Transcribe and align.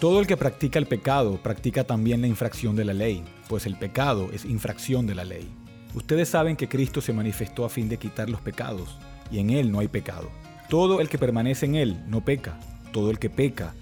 Todo 0.00 0.18
el 0.18 0.26
que 0.26 0.38
practica 0.38 0.78
el 0.78 0.86
pecado 0.86 1.36
practica 1.42 1.84
también 1.84 2.22
la 2.22 2.26
infracción 2.26 2.74
de 2.74 2.86
la 2.86 2.94
ley, 2.94 3.22
pues 3.50 3.66
el 3.66 3.76
pecado 3.76 4.30
es 4.32 4.46
infracción 4.46 5.06
de 5.06 5.14
la 5.14 5.26
ley. 5.26 5.46
Ustedes 5.94 6.30
saben 6.30 6.56
que 6.56 6.70
Cristo 6.70 7.02
se 7.02 7.12
manifestó 7.12 7.66
a 7.66 7.68
fin 7.68 7.90
de 7.90 7.98
quitar 7.98 8.30
los 8.30 8.40
pecados, 8.40 8.96
y 9.30 9.40
en 9.40 9.50
Él 9.50 9.70
no 9.70 9.80
hay 9.80 9.88
pecado. 9.88 10.30
Todo 10.70 11.02
el 11.02 11.10
que 11.10 11.18
permanece 11.18 11.66
en 11.66 11.74
Él 11.74 12.02
no 12.08 12.24
peca, 12.24 12.58
todo 12.94 13.10
el 13.10 13.18
que 13.18 13.28
peca 13.28 13.74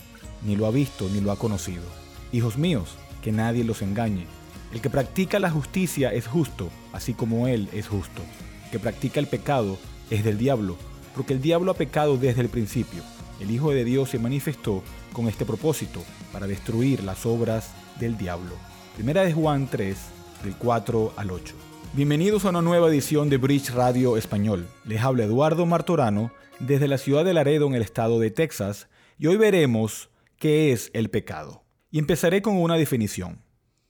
ni 0.42 0.56
lo 0.56 0.66
ha 0.66 0.72
visto 0.72 1.08
ni 1.08 1.20
lo 1.20 1.30
ha 1.30 1.38
conocido. 1.38 1.84
Hijos 2.32 2.58
míos, 2.58 2.96
que 3.22 3.30
nadie 3.30 3.62
los 3.62 3.80
engañe. 3.80 4.26
El 4.72 4.80
que 4.80 4.90
practica 4.90 5.38
la 5.38 5.52
justicia 5.52 6.12
es 6.12 6.26
justo, 6.26 6.68
así 6.92 7.14
como 7.14 7.46
Él 7.46 7.68
es 7.72 7.86
justo. 7.86 8.22
El 8.64 8.70
que 8.72 8.78
practica 8.80 9.20
el 9.20 9.28
pecado 9.28 9.78
es 10.10 10.24
del 10.24 10.36
diablo, 10.36 10.78
porque 11.14 11.34
el 11.34 11.40
diablo 11.40 11.70
ha 11.70 11.74
pecado 11.74 12.16
desde 12.16 12.40
el 12.40 12.48
principio. 12.48 13.04
El 13.40 13.52
Hijo 13.52 13.70
de 13.70 13.84
Dios 13.84 14.10
se 14.10 14.18
manifestó 14.18 14.82
con 15.12 15.28
este 15.28 15.44
propósito, 15.44 16.02
para 16.32 16.48
destruir 16.48 17.04
las 17.04 17.24
obras 17.24 17.72
del 18.00 18.18
diablo. 18.18 18.54
Primera 18.96 19.24
de 19.24 19.32
Juan 19.32 19.68
3, 19.70 19.96
del 20.42 20.56
4 20.56 21.12
al 21.16 21.30
8. 21.30 21.54
Bienvenidos 21.94 22.44
a 22.44 22.50
una 22.50 22.62
nueva 22.62 22.88
edición 22.88 23.30
de 23.30 23.36
Bridge 23.36 23.70
Radio 23.70 24.16
Español. 24.16 24.66
Les 24.84 25.00
habla 25.02 25.24
Eduardo 25.24 25.66
Martorano 25.66 26.32
desde 26.58 26.88
la 26.88 26.98
ciudad 26.98 27.24
de 27.24 27.32
Laredo 27.32 27.68
en 27.68 27.74
el 27.74 27.82
estado 27.82 28.18
de 28.18 28.32
Texas 28.32 28.88
y 29.18 29.28
hoy 29.28 29.36
veremos 29.36 30.10
qué 30.36 30.72
es 30.72 30.90
el 30.92 31.08
pecado. 31.08 31.62
Y 31.92 32.00
empezaré 32.00 32.42
con 32.42 32.56
una 32.56 32.74
definición. 32.74 33.40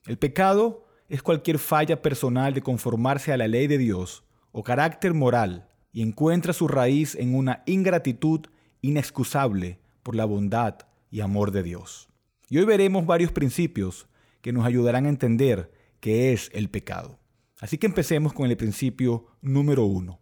El 0.06 0.18
pecado 0.18 0.84
es 1.08 1.22
cualquier 1.22 1.58
falla 1.58 2.02
personal 2.02 2.52
de 2.52 2.60
conformarse 2.60 3.32
a 3.32 3.38
la 3.38 3.48
ley 3.48 3.66
de 3.66 3.78
Dios 3.78 4.24
o 4.52 4.62
carácter 4.62 5.14
moral 5.14 5.68
y 5.90 6.02
encuentra 6.02 6.52
su 6.52 6.68
raíz 6.68 7.14
en 7.14 7.34
una 7.34 7.62
ingratitud 7.66 8.42
inexcusable 8.82 9.78
por 10.02 10.14
la 10.14 10.24
bondad 10.24 10.78
y 11.10 11.20
amor 11.20 11.50
de 11.50 11.62
Dios. 11.62 12.08
Y 12.48 12.58
hoy 12.58 12.64
veremos 12.64 13.06
varios 13.06 13.32
principios 13.32 14.08
que 14.40 14.52
nos 14.52 14.64
ayudarán 14.64 15.06
a 15.06 15.10
entender 15.10 15.70
qué 16.00 16.32
es 16.32 16.50
el 16.54 16.70
pecado. 16.70 17.18
Así 17.60 17.78
que 17.78 17.86
empecemos 17.86 18.32
con 18.32 18.48
el 18.48 18.56
principio 18.56 19.26
número 19.40 19.84
uno. 19.84 20.20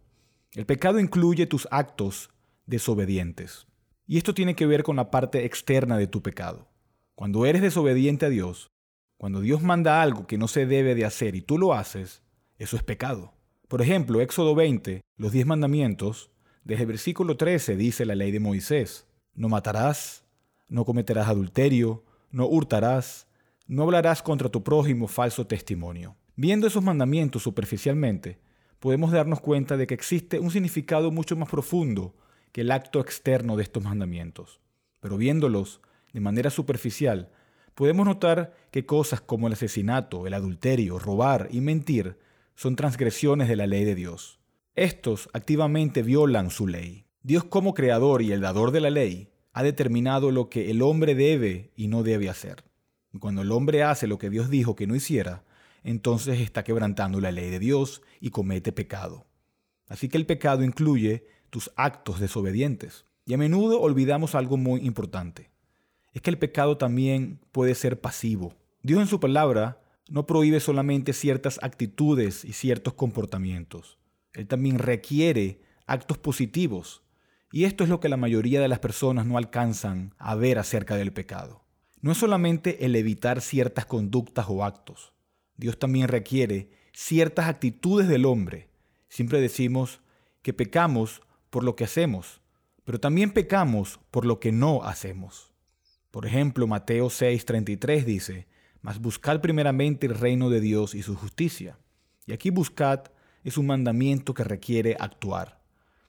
El 0.53 0.65
pecado 0.65 0.99
incluye 0.99 1.45
tus 1.45 1.67
actos 1.71 2.31
desobedientes. 2.65 3.67
Y 4.07 4.17
esto 4.17 4.33
tiene 4.33 4.55
que 4.55 4.65
ver 4.65 4.83
con 4.83 4.95
la 4.95 5.11
parte 5.11 5.45
externa 5.45 5.97
de 5.97 6.07
tu 6.07 6.21
pecado. 6.21 6.67
Cuando 7.15 7.45
eres 7.45 7.61
desobediente 7.61 8.25
a 8.25 8.29
Dios, 8.29 8.71
cuando 9.17 9.41
Dios 9.41 9.61
manda 9.61 10.01
algo 10.01 10.27
que 10.27 10.37
no 10.37 10.47
se 10.47 10.65
debe 10.65 10.95
de 10.95 11.05
hacer 11.05 11.35
y 11.35 11.41
tú 11.41 11.57
lo 11.57 11.73
haces, 11.73 12.23
eso 12.57 12.75
es 12.75 12.83
pecado. 12.83 13.33
Por 13.67 13.81
ejemplo, 13.81 14.21
Éxodo 14.21 14.55
20, 14.55 15.01
los 15.17 15.31
diez 15.31 15.45
mandamientos, 15.45 16.31
desde 16.67 16.83
el 16.83 16.87
versículo 16.87 17.37
13 17.37 17.77
dice 17.77 18.05
la 18.05 18.13
ley 18.13 18.29
de 18.29 18.41
Moisés, 18.41 19.07
no 19.33 19.47
matarás, 19.47 20.25
no 20.67 20.83
cometerás 20.83 21.29
adulterio, 21.29 22.03
no 22.29 22.45
hurtarás, 22.45 23.25
no 23.67 23.83
hablarás 23.83 24.21
contra 24.21 24.49
tu 24.49 24.65
prójimo 24.65 25.07
falso 25.07 25.47
testimonio. 25.47 26.17
Viendo 26.35 26.67
esos 26.67 26.83
mandamientos 26.83 27.43
superficialmente, 27.43 28.41
podemos 28.81 29.13
darnos 29.13 29.39
cuenta 29.39 29.77
de 29.77 29.87
que 29.87 29.93
existe 29.93 30.39
un 30.39 30.51
significado 30.51 31.09
mucho 31.09 31.37
más 31.37 31.47
profundo 31.47 32.13
que 32.51 32.61
el 32.61 32.71
acto 32.71 32.99
externo 32.99 33.55
de 33.55 33.63
estos 33.63 33.81
mandamientos. 33.81 34.59
Pero 34.99 35.15
viéndolos 35.15 35.79
de 36.11 36.19
manera 36.19 36.49
superficial, 36.49 37.31
podemos 37.75 38.05
notar 38.05 38.53
que 38.71 38.85
cosas 38.85 39.21
como 39.21 39.47
el 39.47 39.53
asesinato, 39.53 40.27
el 40.27 40.33
adulterio, 40.33 40.99
robar 40.99 41.47
y 41.49 41.61
mentir 41.61 42.19
son 42.55 42.75
transgresiones 42.75 43.47
de 43.47 43.55
la 43.55 43.67
ley 43.67 43.85
de 43.85 43.95
Dios. 43.95 44.36
Estos 44.77 45.27
activamente 45.33 46.03
violan 46.03 46.51
su 46.51 46.67
ley. 46.67 47.07
Dios 47.23 47.43
como 47.43 47.73
creador 47.73 48.21
y 48.21 48.31
el 48.31 48.41
dador 48.41 48.69
de 48.69 48.79
la 48.79 48.91
ley 48.91 49.31
ha 49.51 49.63
determinado 49.63 50.29
lo 50.29 50.51
que 50.51 50.69
el 50.69 50.83
hombre 50.83 51.15
debe 51.15 51.71
y 51.75 51.87
no 51.87 52.03
debe 52.03 52.29
hacer. 52.29 52.63
Cuando 53.19 53.41
el 53.41 53.51
hombre 53.51 53.81
hace 53.81 54.05
lo 54.05 54.19
que 54.19 54.29
Dios 54.29 54.51
dijo 54.51 54.75
que 54.75 54.85
no 54.85 54.95
hiciera, 54.95 55.43
entonces 55.83 56.41
está 56.41 56.63
quebrantando 56.63 57.19
la 57.19 57.31
ley 57.31 57.49
de 57.49 57.57
Dios 57.57 58.03
y 58.21 58.29
comete 58.29 58.71
pecado. 58.71 59.25
Así 59.87 60.09
que 60.09 60.17
el 60.17 60.27
pecado 60.27 60.63
incluye 60.63 61.25
tus 61.49 61.71
actos 61.75 62.19
desobedientes. 62.19 63.05
Y 63.25 63.33
a 63.33 63.37
menudo 63.39 63.81
olvidamos 63.81 64.35
algo 64.35 64.57
muy 64.57 64.81
importante. 64.81 65.49
Es 66.13 66.21
que 66.21 66.29
el 66.29 66.37
pecado 66.37 66.77
también 66.77 67.39
puede 67.51 67.73
ser 67.73 67.99
pasivo. 67.99 68.53
Dios 68.83 69.01
en 69.01 69.07
su 69.07 69.19
palabra 69.19 69.81
no 70.07 70.27
prohíbe 70.27 70.59
solamente 70.59 71.13
ciertas 71.13 71.59
actitudes 71.63 72.45
y 72.45 72.53
ciertos 72.53 72.93
comportamientos. 72.93 73.96
Él 74.37 74.47
también 74.47 74.77
requiere 74.77 75.61
actos 75.87 76.19
positivos 76.19 77.01
y 77.51 77.63
esto 77.63 77.83
es 77.83 77.89
lo 77.89 77.99
que 77.99 78.07
la 78.07 78.17
mayoría 78.17 78.61
de 78.61 78.67
las 78.67 78.77
personas 78.77 79.25
no 79.25 79.39
alcanzan 79.39 80.13
a 80.19 80.35
ver 80.35 80.59
acerca 80.59 80.95
del 80.95 81.11
pecado. 81.11 81.65
No 82.01 82.11
es 82.11 82.19
solamente 82.19 82.85
el 82.85 82.95
evitar 82.95 83.41
ciertas 83.41 83.87
conductas 83.87 84.45
o 84.47 84.63
actos. 84.63 85.13
Dios 85.55 85.79
también 85.79 86.07
requiere 86.07 86.69
ciertas 86.93 87.47
actitudes 87.47 88.07
del 88.07 88.25
hombre. 88.25 88.69
Siempre 89.09 89.41
decimos 89.41 90.01
que 90.43 90.53
pecamos 90.53 91.21
por 91.49 91.63
lo 91.63 91.75
que 91.75 91.85
hacemos, 91.85 92.41
pero 92.83 92.99
también 92.99 93.31
pecamos 93.31 93.99
por 94.11 94.23
lo 94.23 94.39
que 94.39 94.51
no 94.51 94.83
hacemos. 94.83 95.51
Por 96.11 96.27
ejemplo, 96.27 96.67
Mateo 96.67 97.07
6:33 97.07 98.05
dice, 98.05 98.47
Mas 98.81 99.01
buscad 99.01 99.41
primeramente 99.41 100.05
el 100.05 100.13
reino 100.13 100.51
de 100.51 100.61
Dios 100.61 100.93
y 100.93 101.01
su 101.01 101.15
justicia. 101.15 101.79
Y 102.27 102.33
aquí 102.33 102.51
buscad 102.51 103.09
es 103.47 103.57
un 103.57 103.67
mandamiento 103.67 104.33
que 104.33 104.43
requiere 104.43 104.95
actuar 104.99 105.57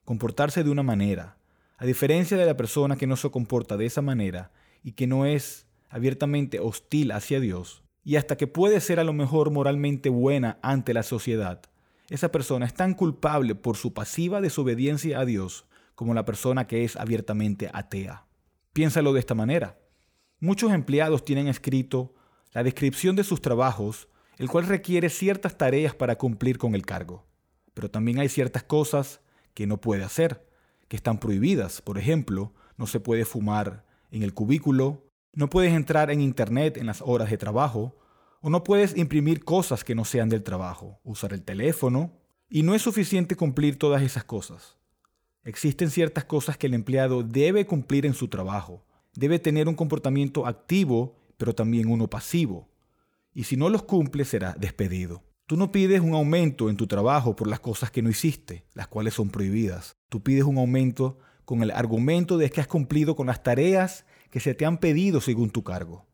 comportarse 0.08 0.64
de 0.64 0.70
una 0.70 0.82
manera, 0.82 1.36
a 1.76 1.84
diferencia 1.84 2.38
de 2.38 2.46
la 2.46 2.56
persona 2.56 2.96
que 2.96 3.06
no 3.06 3.14
se 3.14 3.30
comporta 3.30 3.76
de 3.76 3.84
esa 3.84 4.00
manera 4.00 4.52
y 4.82 4.92
que 4.92 5.06
no 5.06 5.26
es 5.26 5.66
abiertamente 5.90 6.60
hostil 6.60 7.12
hacia 7.12 7.40
Dios, 7.40 7.82
y 8.04 8.16
hasta 8.16 8.38
que 8.38 8.46
puede 8.46 8.80
ser 8.80 9.00
a 9.00 9.04
lo 9.04 9.12
mejor 9.12 9.50
moralmente 9.50 10.08
buena 10.08 10.58
ante 10.62 10.94
la 10.94 11.02
sociedad, 11.02 11.60
esa 12.08 12.32
persona 12.32 12.64
es 12.64 12.72
tan 12.72 12.94
culpable 12.94 13.54
por 13.54 13.76
su 13.76 13.92
pasiva 13.92 14.40
desobediencia 14.40 15.20
a 15.20 15.26
Dios 15.26 15.66
como 15.94 16.14
la 16.14 16.24
persona 16.24 16.66
que 16.66 16.84
es 16.84 16.96
abiertamente 16.96 17.68
atea. 17.74 18.24
Piénsalo 18.72 19.12
de 19.12 19.20
esta 19.20 19.34
manera. 19.34 19.78
Muchos 20.40 20.72
empleados 20.72 21.22
tienen 21.22 21.48
escrito 21.48 22.14
la 22.54 22.62
descripción 22.62 23.14
de 23.14 23.24
sus 23.24 23.42
trabajos, 23.42 24.08
el 24.38 24.48
cual 24.48 24.66
requiere 24.66 25.10
ciertas 25.10 25.58
tareas 25.58 25.94
para 25.94 26.16
cumplir 26.16 26.56
con 26.56 26.74
el 26.74 26.86
cargo. 26.86 27.27
Pero 27.78 27.92
también 27.92 28.18
hay 28.18 28.28
ciertas 28.28 28.64
cosas 28.64 29.20
que 29.54 29.68
no 29.68 29.80
puede 29.80 30.02
hacer, 30.02 30.44
que 30.88 30.96
están 30.96 31.18
prohibidas. 31.18 31.80
Por 31.80 31.96
ejemplo, 31.96 32.52
no 32.76 32.88
se 32.88 32.98
puede 32.98 33.24
fumar 33.24 33.84
en 34.10 34.24
el 34.24 34.34
cubículo, 34.34 35.04
no 35.32 35.48
puedes 35.48 35.72
entrar 35.72 36.10
en 36.10 36.20
Internet 36.20 36.76
en 36.76 36.86
las 36.86 37.02
horas 37.02 37.30
de 37.30 37.38
trabajo, 37.38 37.96
o 38.40 38.50
no 38.50 38.64
puedes 38.64 38.96
imprimir 38.96 39.44
cosas 39.44 39.84
que 39.84 39.94
no 39.94 40.04
sean 40.04 40.28
del 40.28 40.42
trabajo, 40.42 40.98
usar 41.04 41.32
el 41.32 41.44
teléfono, 41.44 42.10
y 42.50 42.64
no 42.64 42.74
es 42.74 42.82
suficiente 42.82 43.36
cumplir 43.36 43.78
todas 43.78 44.02
esas 44.02 44.24
cosas. 44.24 44.76
Existen 45.44 45.88
ciertas 45.88 46.24
cosas 46.24 46.56
que 46.58 46.66
el 46.66 46.74
empleado 46.74 47.22
debe 47.22 47.64
cumplir 47.64 48.06
en 48.06 48.14
su 48.14 48.26
trabajo. 48.26 48.84
Debe 49.14 49.38
tener 49.38 49.68
un 49.68 49.76
comportamiento 49.76 50.48
activo, 50.48 51.14
pero 51.36 51.54
también 51.54 51.92
uno 51.92 52.10
pasivo. 52.10 52.66
Y 53.32 53.44
si 53.44 53.56
no 53.56 53.68
los 53.68 53.84
cumple, 53.84 54.24
será 54.24 54.56
despedido. 54.58 55.27
Tú 55.48 55.56
no 55.56 55.72
pides 55.72 56.02
un 56.02 56.12
aumento 56.12 56.68
en 56.68 56.76
tu 56.76 56.86
trabajo 56.86 57.34
por 57.34 57.48
las 57.48 57.58
cosas 57.58 57.90
que 57.90 58.02
no 58.02 58.10
hiciste, 58.10 58.66
las 58.74 58.86
cuales 58.86 59.14
son 59.14 59.30
prohibidas. 59.30 59.96
Tú 60.10 60.22
pides 60.22 60.44
un 60.44 60.58
aumento 60.58 61.16
con 61.46 61.62
el 61.62 61.70
argumento 61.70 62.36
de 62.36 62.50
que 62.50 62.60
has 62.60 62.66
cumplido 62.66 63.16
con 63.16 63.28
las 63.28 63.42
tareas 63.42 64.04
que 64.30 64.40
se 64.40 64.52
te 64.52 64.66
han 64.66 64.76
pedido 64.76 65.22
según 65.22 65.48
tu 65.48 65.64
cargo, 65.64 66.04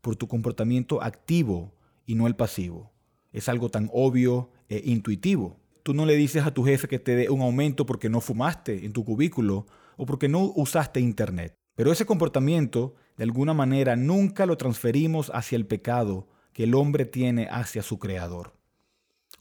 por 0.00 0.16
tu 0.16 0.26
comportamiento 0.26 1.04
activo 1.04 1.72
y 2.04 2.16
no 2.16 2.26
el 2.26 2.34
pasivo. 2.34 2.90
Es 3.30 3.48
algo 3.48 3.68
tan 3.68 3.88
obvio 3.92 4.50
e 4.68 4.82
intuitivo. 4.84 5.60
Tú 5.84 5.94
no 5.94 6.04
le 6.04 6.16
dices 6.16 6.44
a 6.44 6.52
tu 6.52 6.64
jefe 6.64 6.88
que 6.88 6.98
te 6.98 7.14
dé 7.14 7.30
un 7.30 7.42
aumento 7.42 7.86
porque 7.86 8.08
no 8.08 8.20
fumaste 8.20 8.84
en 8.84 8.92
tu 8.92 9.04
cubículo 9.04 9.68
o 9.98 10.04
porque 10.04 10.28
no 10.28 10.52
usaste 10.56 10.98
internet. 10.98 11.54
Pero 11.76 11.92
ese 11.92 12.06
comportamiento, 12.06 12.96
de 13.16 13.22
alguna 13.22 13.54
manera, 13.54 13.94
nunca 13.94 14.46
lo 14.46 14.56
transferimos 14.56 15.30
hacia 15.32 15.54
el 15.54 15.66
pecado 15.66 16.26
que 16.52 16.64
el 16.64 16.74
hombre 16.74 17.04
tiene 17.04 17.46
hacia 17.52 17.84
su 17.84 18.00
creador. 18.00 18.58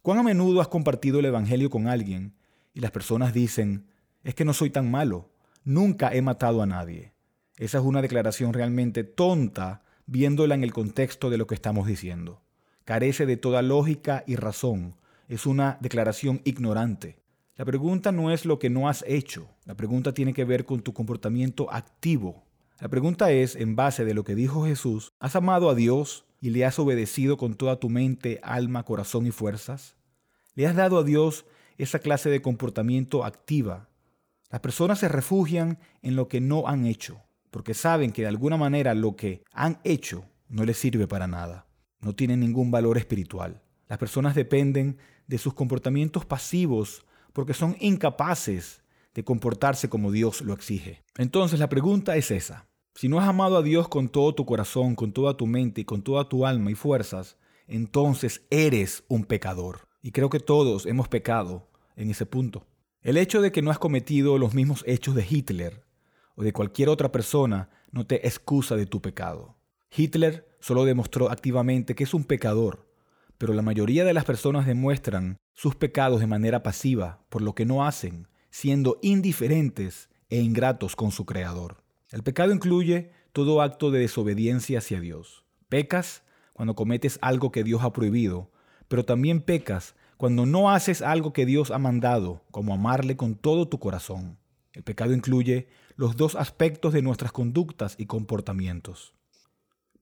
¿Cuán 0.09 0.17
a 0.17 0.23
menudo 0.23 0.59
has 0.59 0.67
compartido 0.67 1.19
el 1.19 1.25
Evangelio 1.25 1.69
con 1.69 1.87
alguien 1.87 2.33
y 2.73 2.79
las 2.79 2.89
personas 2.89 3.31
dicen, 3.31 3.85
es 4.23 4.33
que 4.33 4.43
no 4.43 4.53
soy 4.53 4.71
tan 4.71 4.89
malo, 4.89 5.29
nunca 5.63 6.11
he 6.11 6.23
matado 6.23 6.63
a 6.63 6.65
nadie? 6.65 7.13
Esa 7.57 7.77
es 7.77 7.83
una 7.83 8.01
declaración 8.01 8.53
realmente 8.53 9.03
tonta 9.03 9.83
viéndola 10.07 10.55
en 10.55 10.63
el 10.63 10.73
contexto 10.73 11.29
de 11.29 11.37
lo 11.37 11.45
que 11.45 11.53
estamos 11.53 11.85
diciendo. 11.85 12.41
Carece 12.85 13.27
de 13.27 13.37
toda 13.37 13.61
lógica 13.61 14.23
y 14.25 14.35
razón. 14.35 14.95
Es 15.27 15.45
una 15.45 15.77
declaración 15.79 16.41
ignorante. 16.43 17.19
La 17.55 17.65
pregunta 17.65 18.11
no 18.11 18.31
es 18.31 18.45
lo 18.45 18.57
que 18.57 18.71
no 18.71 18.89
has 18.89 19.05
hecho. 19.07 19.47
La 19.65 19.75
pregunta 19.75 20.11
tiene 20.11 20.33
que 20.33 20.43
ver 20.43 20.65
con 20.65 20.81
tu 20.81 20.91
comportamiento 20.91 21.71
activo. 21.71 22.47
La 22.79 22.89
pregunta 22.89 23.31
es, 23.31 23.55
en 23.55 23.75
base 23.75 24.05
de 24.05 24.15
lo 24.15 24.23
que 24.23 24.33
dijo 24.33 24.65
Jesús, 24.65 25.13
¿has 25.19 25.35
amado 25.35 25.69
a 25.69 25.75
Dios 25.75 26.25
y 26.41 26.49
le 26.49 26.65
has 26.65 26.79
obedecido 26.79 27.37
con 27.37 27.53
toda 27.53 27.79
tu 27.79 27.89
mente, 27.89 28.39
alma, 28.41 28.81
corazón 28.81 29.27
y 29.27 29.31
fuerzas? 29.31 29.98
¿Le 30.59 30.67
has 30.67 30.75
dado 30.75 30.97
a 30.97 31.03
Dios 31.05 31.45
esa 31.77 31.99
clase 31.99 32.29
de 32.29 32.41
comportamiento 32.41 33.23
activa? 33.23 33.87
Las 34.49 34.59
personas 34.59 34.99
se 34.99 35.07
refugian 35.07 35.79
en 36.01 36.17
lo 36.17 36.27
que 36.27 36.41
no 36.41 36.67
han 36.67 36.85
hecho. 36.85 37.21
porque 37.49 37.73
saben 37.73 38.11
que 38.11 38.23
de 38.23 38.27
alguna 38.27 38.57
manera 38.57 38.93
lo 38.93 39.15
que 39.15 39.41
han 39.53 39.79
hecho 39.85 40.25
no 40.49 40.65
les 40.65 40.77
sirve 40.77 41.07
para 41.07 41.27
nada, 41.27 41.65
no 42.01 42.13
tienen 42.13 42.41
ningún 42.41 42.71
valor 42.71 42.97
espiritual. 42.97 43.61
Las 43.87 43.99
personas 43.99 44.35
dependen 44.35 44.97
de 45.27 45.37
sus 45.37 45.53
comportamientos 45.53 46.25
pasivos 46.25 47.05
porque 47.31 47.53
son 47.53 47.77
incapaces 47.79 48.83
de 49.13 49.23
comportarse 49.23 49.87
como 49.87 50.11
Dios 50.11 50.41
lo 50.41 50.51
exige. 50.51 51.03
Entonces 51.17 51.57
la 51.61 51.69
pregunta 51.69 52.17
es 52.17 52.31
esa. 52.31 52.67
Si 52.95 53.07
no 53.07 53.21
has 53.21 53.29
amado 53.29 53.55
a 53.55 53.63
Dios 53.63 53.87
con 53.87 54.09
todo 54.09 54.35
tu 54.35 54.45
corazón, 54.45 54.95
con 54.95 55.13
toda 55.13 55.37
tu 55.37 55.47
mente 55.47 55.79
y 55.79 55.85
con 55.85 56.01
toda 56.01 56.27
tu 56.27 56.45
alma 56.45 56.69
y 56.69 56.75
fuerzas, 56.75 57.37
entonces 57.65 58.45
eres 58.49 59.05
un 59.07 59.23
pecador. 59.23 59.88
Y 60.01 60.11
creo 60.11 60.29
que 60.29 60.39
todos 60.39 60.85
hemos 60.85 61.07
pecado 61.07 61.69
en 61.95 62.09
ese 62.09 62.25
punto. 62.25 62.65
El 63.01 63.17
hecho 63.17 63.41
de 63.41 63.51
que 63.51 63.61
no 63.61 63.71
has 63.71 63.79
cometido 63.79 64.37
los 64.37 64.53
mismos 64.53 64.83
hechos 64.87 65.15
de 65.15 65.25
Hitler 65.29 65.85
o 66.35 66.43
de 66.43 66.53
cualquier 66.53 66.89
otra 66.89 67.11
persona 67.11 67.69
no 67.91 68.05
te 68.05 68.27
excusa 68.27 68.75
de 68.75 68.85
tu 68.85 69.01
pecado. 69.01 69.57
Hitler 69.95 70.47
solo 70.59 70.85
demostró 70.85 71.31
activamente 71.31 71.95
que 71.95 72.03
es 72.03 72.13
un 72.13 72.23
pecador, 72.23 72.89
pero 73.37 73.53
la 73.53 73.61
mayoría 73.61 74.03
de 74.03 74.13
las 74.13 74.25
personas 74.25 74.65
demuestran 74.65 75.37
sus 75.53 75.75
pecados 75.75 76.19
de 76.19 76.27
manera 76.27 76.63
pasiva 76.63 77.23
por 77.29 77.41
lo 77.41 77.55
que 77.55 77.65
no 77.65 77.85
hacen, 77.85 78.27
siendo 78.49 78.99
indiferentes 79.01 80.09
e 80.29 80.39
ingratos 80.41 80.95
con 80.95 81.11
su 81.11 81.25
Creador. 81.25 81.83
El 82.11 82.23
pecado 82.23 82.53
incluye 82.53 83.11
todo 83.33 83.61
acto 83.61 83.91
de 83.91 83.99
desobediencia 83.99 84.79
hacia 84.79 84.99
Dios. 84.99 85.45
Pecas 85.67 86.23
cuando 86.53 86.75
cometes 86.75 87.19
algo 87.21 87.51
que 87.51 87.63
Dios 87.63 87.83
ha 87.83 87.93
prohibido, 87.93 88.51
pero 88.89 89.05
también 89.05 89.39
pecas 89.39 89.95
cuando 90.17 90.45
no 90.45 90.69
haces 90.69 91.01
algo 91.01 91.31
que 91.31 91.45
Dios 91.45 91.71
ha 91.71 91.77
mandado, 91.77 92.43
como 92.51 92.73
amarle 92.73 93.15
con 93.15 93.35
todo 93.35 93.69
tu 93.69 93.79
corazón. 93.79 94.37
El 94.73 94.83
pecado 94.83 95.13
incluye 95.13 95.69
los 95.95 96.17
dos 96.17 96.35
aspectos 96.35 96.91
de 96.91 97.01
nuestras 97.01 97.31
conductas 97.31 97.95
y 97.97 98.05
comportamientos. 98.05 99.13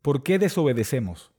¿Por 0.02 0.24
qué 0.24 0.40
desobedecemos? 0.40 1.32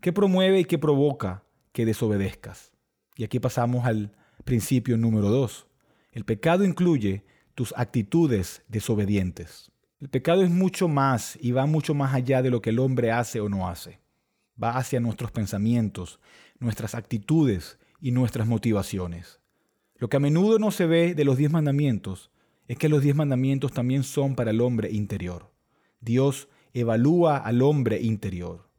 ¿Qué 0.00 0.12
promueve 0.12 0.60
y 0.60 0.64
qué 0.64 0.78
provoca 0.78 1.42
que 1.72 1.84
desobedezcas? 1.84 2.72
Y 3.16 3.24
aquí 3.24 3.40
pasamos 3.40 3.84
al 3.84 4.12
principio 4.44 4.96
número 4.96 5.28
dos. 5.28 5.66
El 6.12 6.24
pecado 6.24 6.64
incluye 6.64 7.24
tus 7.54 7.74
actitudes 7.76 8.62
desobedientes. 8.68 9.70
El 10.00 10.08
pecado 10.08 10.42
es 10.42 10.50
mucho 10.50 10.88
más 10.88 11.38
y 11.40 11.52
va 11.52 11.66
mucho 11.66 11.94
más 11.94 12.14
allá 12.14 12.42
de 12.42 12.50
lo 12.50 12.62
que 12.62 12.70
el 12.70 12.78
hombre 12.78 13.12
hace 13.12 13.40
o 13.40 13.48
no 13.48 13.68
hace. 13.68 14.00
Va 14.62 14.76
hacia 14.76 15.00
nuestros 15.00 15.30
pensamientos, 15.30 16.20
nuestras 16.60 16.94
actitudes 16.94 17.78
y 18.00 18.12
nuestras 18.12 18.46
motivaciones. 18.46 19.40
Lo 19.96 20.08
que 20.08 20.18
a 20.18 20.20
menudo 20.20 20.58
no 20.58 20.70
se 20.70 20.86
ve 20.86 21.14
de 21.14 21.24
los 21.24 21.36
diez 21.36 21.50
mandamientos 21.50 22.30
es 22.68 22.78
que 22.78 22.88
los 22.88 23.02
diez 23.02 23.16
mandamientos 23.16 23.72
también 23.72 24.04
son 24.04 24.36
para 24.36 24.52
el 24.52 24.60
hombre 24.60 24.90
interior. 24.90 25.50
Dios 26.00 26.48
evalúa 26.72 27.36
al 27.36 27.62
hombre 27.62 28.00
interior. 28.00 28.70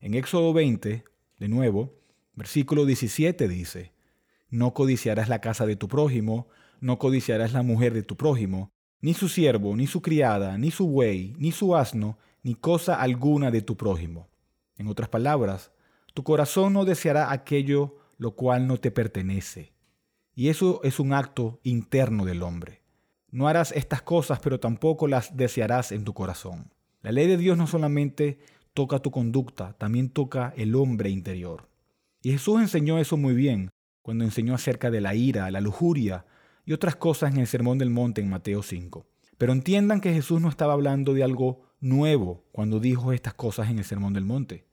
En 0.00 0.14
Éxodo 0.14 0.52
20, 0.52 1.04
de 1.38 1.48
nuevo, 1.48 1.94
versículo 2.34 2.84
17 2.84 3.48
dice, 3.48 3.92
No 4.50 4.74
codiciarás 4.74 5.28
la 5.28 5.40
casa 5.40 5.64
de 5.64 5.76
tu 5.76 5.88
prójimo, 5.88 6.48
no 6.80 6.98
codiciarás 6.98 7.52
la 7.52 7.62
mujer 7.62 7.94
de 7.94 8.02
tu 8.02 8.16
prójimo, 8.16 8.70
ni 9.00 9.14
su 9.14 9.28
siervo, 9.28 9.76
ni 9.76 9.86
su 9.86 10.02
criada, 10.02 10.58
ni 10.58 10.70
su 10.70 10.88
buey, 10.88 11.34
ni 11.38 11.52
su 11.52 11.76
asno, 11.76 12.18
ni 12.42 12.54
cosa 12.54 13.00
alguna 13.00 13.50
de 13.50 13.62
tu 13.62 13.76
prójimo. 13.76 14.28
En 14.76 14.88
otras 14.88 15.08
palabras, 15.08 15.70
tu 16.16 16.24
corazón 16.24 16.72
no 16.72 16.86
deseará 16.86 17.30
aquello 17.30 17.98
lo 18.16 18.36
cual 18.36 18.66
no 18.66 18.78
te 18.78 18.90
pertenece. 18.90 19.74
Y 20.34 20.48
eso 20.48 20.80
es 20.82 20.98
un 20.98 21.12
acto 21.12 21.60
interno 21.62 22.24
del 22.24 22.42
hombre. 22.42 22.80
No 23.30 23.48
harás 23.48 23.70
estas 23.72 24.00
cosas, 24.00 24.40
pero 24.40 24.58
tampoco 24.58 25.08
las 25.08 25.36
desearás 25.36 25.92
en 25.92 26.04
tu 26.04 26.14
corazón. 26.14 26.72
La 27.02 27.12
ley 27.12 27.26
de 27.26 27.36
Dios 27.36 27.58
no 27.58 27.66
solamente 27.66 28.38
toca 28.72 29.00
tu 29.00 29.10
conducta, 29.10 29.74
también 29.74 30.08
toca 30.08 30.54
el 30.56 30.74
hombre 30.74 31.10
interior. 31.10 31.68
Y 32.22 32.30
Jesús 32.30 32.62
enseñó 32.62 32.98
eso 32.98 33.18
muy 33.18 33.34
bien 33.34 33.68
cuando 34.00 34.24
enseñó 34.24 34.54
acerca 34.54 34.90
de 34.90 35.02
la 35.02 35.14
ira, 35.14 35.50
la 35.50 35.60
lujuria, 35.60 36.24
y 36.64 36.72
otras 36.72 36.96
cosas 36.96 37.34
en 37.34 37.40
el 37.40 37.46
Sermón 37.46 37.76
del 37.76 37.90
Monte 37.90 38.22
en 38.22 38.30
Mateo 38.30 38.62
5. 38.62 39.06
Pero 39.36 39.52
entiendan 39.52 40.00
que 40.00 40.14
Jesús 40.14 40.40
no 40.40 40.48
estaba 40.48 40.72
hablando 40.72 41.12
de 41.12 41.24
algo 41.24 41.60
nuevo 41.78 42.46
cuando 42.52 42.80
dijo 42.80 43.12
estas 43.12 43.34
cosas 43.34 43.68
en 43.68 43.78
el 43.78 43.84
Sermón 43.84 44.14
del 44.14 44.24
Monte. 44.24 44.64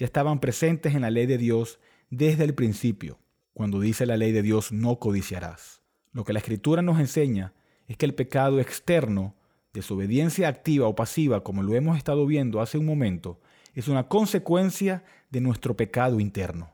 Ya 0.00 0.06
estaban 0.06 0.40
presentes 0.40 0.94
en 0.94 1.02
la 1.02 1.10
ley 1.10 1.26
de 1.26 1.36
Dios 1.36 1.78
desde 2.08 2.44
el 2.44 2.54
principio, 2.54 3.18
cuando 3.52 3.80
dice 3.80 4.06
la 4.06 4.16
ley 4.16 4.32
de 4.32 4.40
Dios 4.40 4.72
no 4.72 4.98
codiciarás. 4.98 5.82
Lo 6.12 6.24
que 6.24 6.32
la 6.32 6.38
Escritura 6.38 6.80
nos 6.80 6.98
enseña 6.98 7.52
es 7.86 7.98
que 7.98 8.06
el 8.06 8.14
pecado 8.14 8.60
externo, 8.60 9.36
desobediencia 9.74 10.48
activa 10.48 10.88
o 10.88 10.94
pasiva, 10.94 11.44
como 11.44 11.62
lo 11.62 11.74
hemos 11.74 11.98
estado 11.98 12.24
viendo 12.24 12.62
hace 12.62 12.78
un 12.78 12.86
momento, 12.86 13.42
es 13.74 13.88
una 13.88 14.08
consecuencia 14.08 15.04
de 15.28 15.42
nuestro 15.42 15.76
pecado 15.76 16.18
interno. 16.18 16.72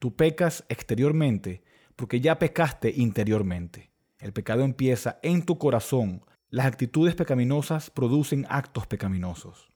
Tú 0.00 0.16
pecas 0.16 0.64
exteriormente 0.68 1.62
porque 1.94 2.20
ya 2.20 2.40
pecaste 2.40 2.92
interiormente. 2.96 3.92
El 4.18 4.32
pecado 4.32 4.64
empieza 4.64 5.20
en 5.22 5.46
tu 5.46 5.58
corazón. 5.58 6.24
Las 6.50 6.66
actitudes 6.66 7.14
pecaminosas 7.14 7.90
producen 7.90 8.46
actos 8.48 8.88
pecaminosos. 8.88 9.70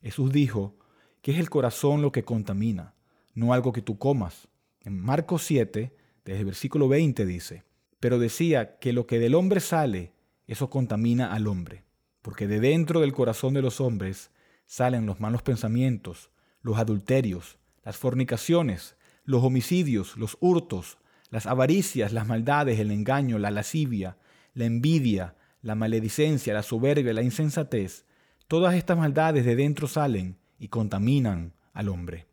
Jesús 0.00 0.30
dijo 0.30 0.76
que 1.24 1.32
es 1.32 1.38
el 1.38 1.48
corazón 1.48 2.02
lo 2.02 2.12
que 2.12 2.22
contamina, 2.22 2.92
no 3.32 3.54
algo 3.54 3.72
que 3.72 3.80
tú 3.80 3.96
comas. 3.96 4.46
En 4.82 5.00
Marcos 5.00 5.42
7, 5.44 5.96
desde 6.22 6.40
el 6.40 6.44
versículo 6.44 6.86
20 6.86 7.24
dice, 7.24 7.64
pero 7.98 8.18
decía 8.18 8.78
que 8.78 8.92
lo 8.92 9.06
que 9.06 9.18
del 9.18 9.34
hombre 9.34 9.60
sale, 9.60 10.12
eso 10.46 10.68
contamina 10.68 11.32
al 11.32 11.46
hombre, 11.46 11.82
porque 12.20 12.46
de 12.46 12.60
dentro 12.60 13.00
del 13.00 13.14
corazón 13.14 13.54
de 13.54 13.62
los 13.62 13.80
hombres 13.80 14.32
salen 14.66 15.06
los 15.06 15.18
malos 15.18 15.40
pensamientos, 15.40 16.28
los 16.60 16.76
adulterios, 16.76 17.56
las 17.84 17.96
fornicaciones, 17.96 18.98
los 19.24 19.42
homicidios, 19.42 20.18
los 20.18 20.36
hurtos, 20.40 20.98
las 21.30 21.46
avaricias, 21.46 22.12
las 22.12 22.26
maldades, 22.26 22.78
el 22.78 22.90
engaño, 22.90 23.38
la 23.38 23.50
lascivia, 23.50 24.18
la 24.52 24.66
envidia, 24.66 25.36
la 25.62 25.74
maledicencia, 25.74 26.52
la 26.52 26.62
soberbia, 26.62 27.14
la 27.14 27.22
insensatez, 27.22 28.04
todas 28.46 28.74
estas 28.74 28.98
maldades 28.98 29.46
de 29.46 29.56
dentro 29.56 29.88
salen 29.88 30.36
y 30.64 30.68
contaminan 30.68 31.52
al 31.74 31.90
hombre. 31.90 32.26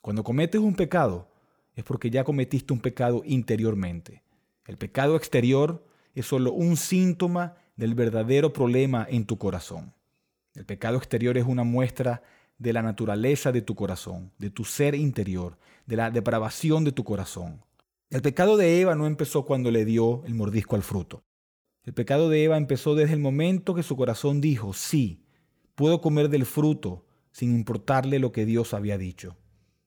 Cuando 0.00 0.24
cometes 0.24 0.62
un 0.62 0.74
pecado, 0.74 1.28
es 1.74 1.84
porque 1.84 2.08
ya 2.08 2.24
cometiste 2.24 2.72
un 2.72 2.80
pecado 2.80 3.20
interiormente. 3.26 4.22
El 4.64 4.78
pecado 4.78 5.14
exterior 5.14 5.84
es 6.14 6.24
solo 6.24 6.54
un 6.54 6.78
síntoma 6.78 7.56
del 7.76 7.94
verdadero 7.94 8.54
problema 8.54 9.06
en 9.10 9.26
tu 9.26 9.36
corazón. 9.36 9.92
El 10.54 10.64
pecado 10.64 10.96
exterior 10.96 11.36
es 11.36 11.44
una 11.44 11.62
muestra 11.62 12.22
de 12.56 12.72
la 12.72 12.80
naturaleza 12.80 13.52
de 13.52 13.60
tu 13.60 13.74
corazón, 13.74 14.32
de 14.38 14.48
tu 14.48 14.64
ser 14.64 14.94
interior, 14.94 15.58
de 15.84 15.96
la 15.96 16.10
depravación 16.10 16.82
de 16.84 16.92
tu 16.92 17.04
corazón. 17.04 17.62
El 18.08 18.22
pecado 18.22 18.56
de 18.56 18.80
Eva 18.80 18.94
no 18.94 19.06
empezó 19.06 19.44
cuando 19.44 19.70
le 19.70 19.84
dio 19.84 20.24
el 20.24 20.34
mordisco 20.34 20.76
al 20.76 20.82
fruto. 20.82 21.24
El 21.84 21.92
pecado 21.92 22.30
de 22.30 22.42
Eva 22.42 22.56
empezó 22.56 22.94
desde 22.94 23.12
el 23.12 23.20
momento 23.20 23.74
que 23.74 23.82
su 23.82 23.98
corazón 23.98 24.40
dijo, 24.40 24.72
sí, 24.72 25.26
puedo 25.74 26.00
comer 26.00 26.30
del 26.30 26.46
fruto 26.46 27.04
sin 27.32 27.54
importarle 27.54 28.18
lo 28.18 28.32
que 28.32 28.46
Dios 28.46 28.74
había 28.74 28.98
dicho. 28.98 29.36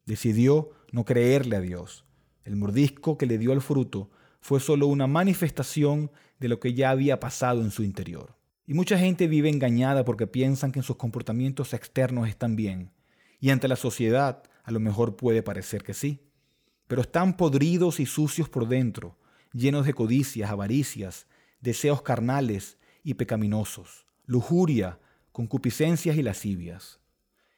Decidió 0.05 0.71
no 0.91 1.05
creerle 1.05 1.55
a 1.55 1.62
Dios. 1.62 2.05
El 2.43 2.55
mordisco 2.55 3.17
que 3.17 3.25
le 3.25 3.38
dio 3.38 3.51
al 3.51 3.62
fruto 3.62 4.09
fue 4.41 4.59
solo 4.59 4.88
una 4.88 5.07
manifestación 5.07 6.12
de 6.39 6.50
lo 6.50 6.59
que 6.59 6.73
ya 6.73 6.89
había 6.89 7.19
pasado 7.19 7.62
en 7.62 7.71
su 7.71 7.83
interior. 7.83 8.35
Y 8.65 8.73
mucha 8.73 8.97
gente 8.97 9.27
vive 9.27 9.50
engañada 9.50 10.03
porque 10.05 10.27
piensan 10.27 10.71
que 10.71 10.79
en 10.79 10.83
sus 10.83 10.97
comportamientos 10.97 11.73
externos 11.73 12.27
están 12.27 12.55
bien. 12.55 12.91
Y 13.39 13.50
ante 13.50 13.67
la 13.67 13.75
sociedad 13.75 14.43
a 14.63 14.71
lo 14.71 14.79
mejor 14.79 15.15
puede 15.15 15.43
parecer 15.43 15.83
que 15.83 15.93
sí 15.93 16.21
pero 16.88 17.01
están 17.01 17.38
podridos 17.38 18.00
y 18.00 18.05
sucios 18.05 18.50
por 18.50 18.67
dentro, 18.67 19.17
llenos 19.51 19.85
de 19.85 19.93
codicias, 19.93 20.51
avaricias, 20.51 21.27
deseos 21.59 22.01
carnales 22.01 22.77
y 23.03 23.15
pecaminosos, 23.15 24.05
lujuria, 24.25 25.00
concupiscencias 25.31 26.17
y 26.17 26.21
lascivias. 26.21 27.00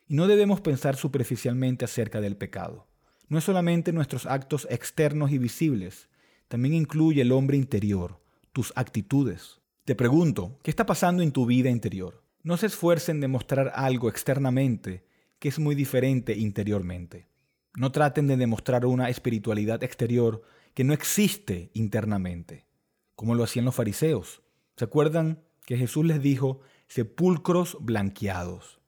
Y 0.07 0.15
no 0.15 0.27
debemos 0.27 0.62
pensar 0.62 0.95
superficialmente 0.95 1.85
acerca 1.85 2.21
del 2.21 2.38
pecado. 2.38 2.88
No 3.27 3.39
es 3.39 3.43
solamente 3.43 3.91
nuestros 3.91 4.25
actos 4.25 4.67
externos 4.69 5.31
y 5.31 5.39
visibles, 5.39 6.09
también 6.47 6.75
incluye 6.75 7.21
el 7.21 7.31
hombre 7.31 7.57
interior, 7.57 8.21
tus 8.53 8.71
actitudes. 8.75 9.62
Te 9.83 9.95
pregunto, 9.95 10.59
¿qué 10.63 10.69
está 10.69 10.85
pasando 10.85 11.24
en 11.24 11.31
tu 11.31 11.45
vida 11.45 11.69
interior? 11.69 12.24
No 12.43 12.57
se 12.57 12.67
esfuercen 12.67 13.19
de 13.19 13.27
mostrar 13.27 13.71
algo 13.74 14.09
externamente 14.09 15.05
que 15.39 15.50
es 15.50 15.59
muy 15.59 15.75
diferente 15.75 16.38
interiormente. 16.38 17.27
No 17.75 17.91
traten 17.91 18.27
de 18.27 18.38
demostrar 18.38 18.85
una 18.85 19.09
espiritualidad 19.09 19.83
exterior 19.83 20.43
que 20.74 20.83
no 20.83 20.93
existe 20.93 21.71
internamente, 21.74 22.67
como 23.15 23.35
lo 23.35 23.43
hacían 23.43 23.65
los 23.65 23.75
fariseos. 23.75 24.43
¿Se 24.75 24.85
acuerdan 24.85 25.43
que 25.65 25.77
Jesús 25.77 26.05
les 26.05 26.21
dijo 26.21 26.62
sepulcros 26.88 27.77
blanqueados? 27.81 28.79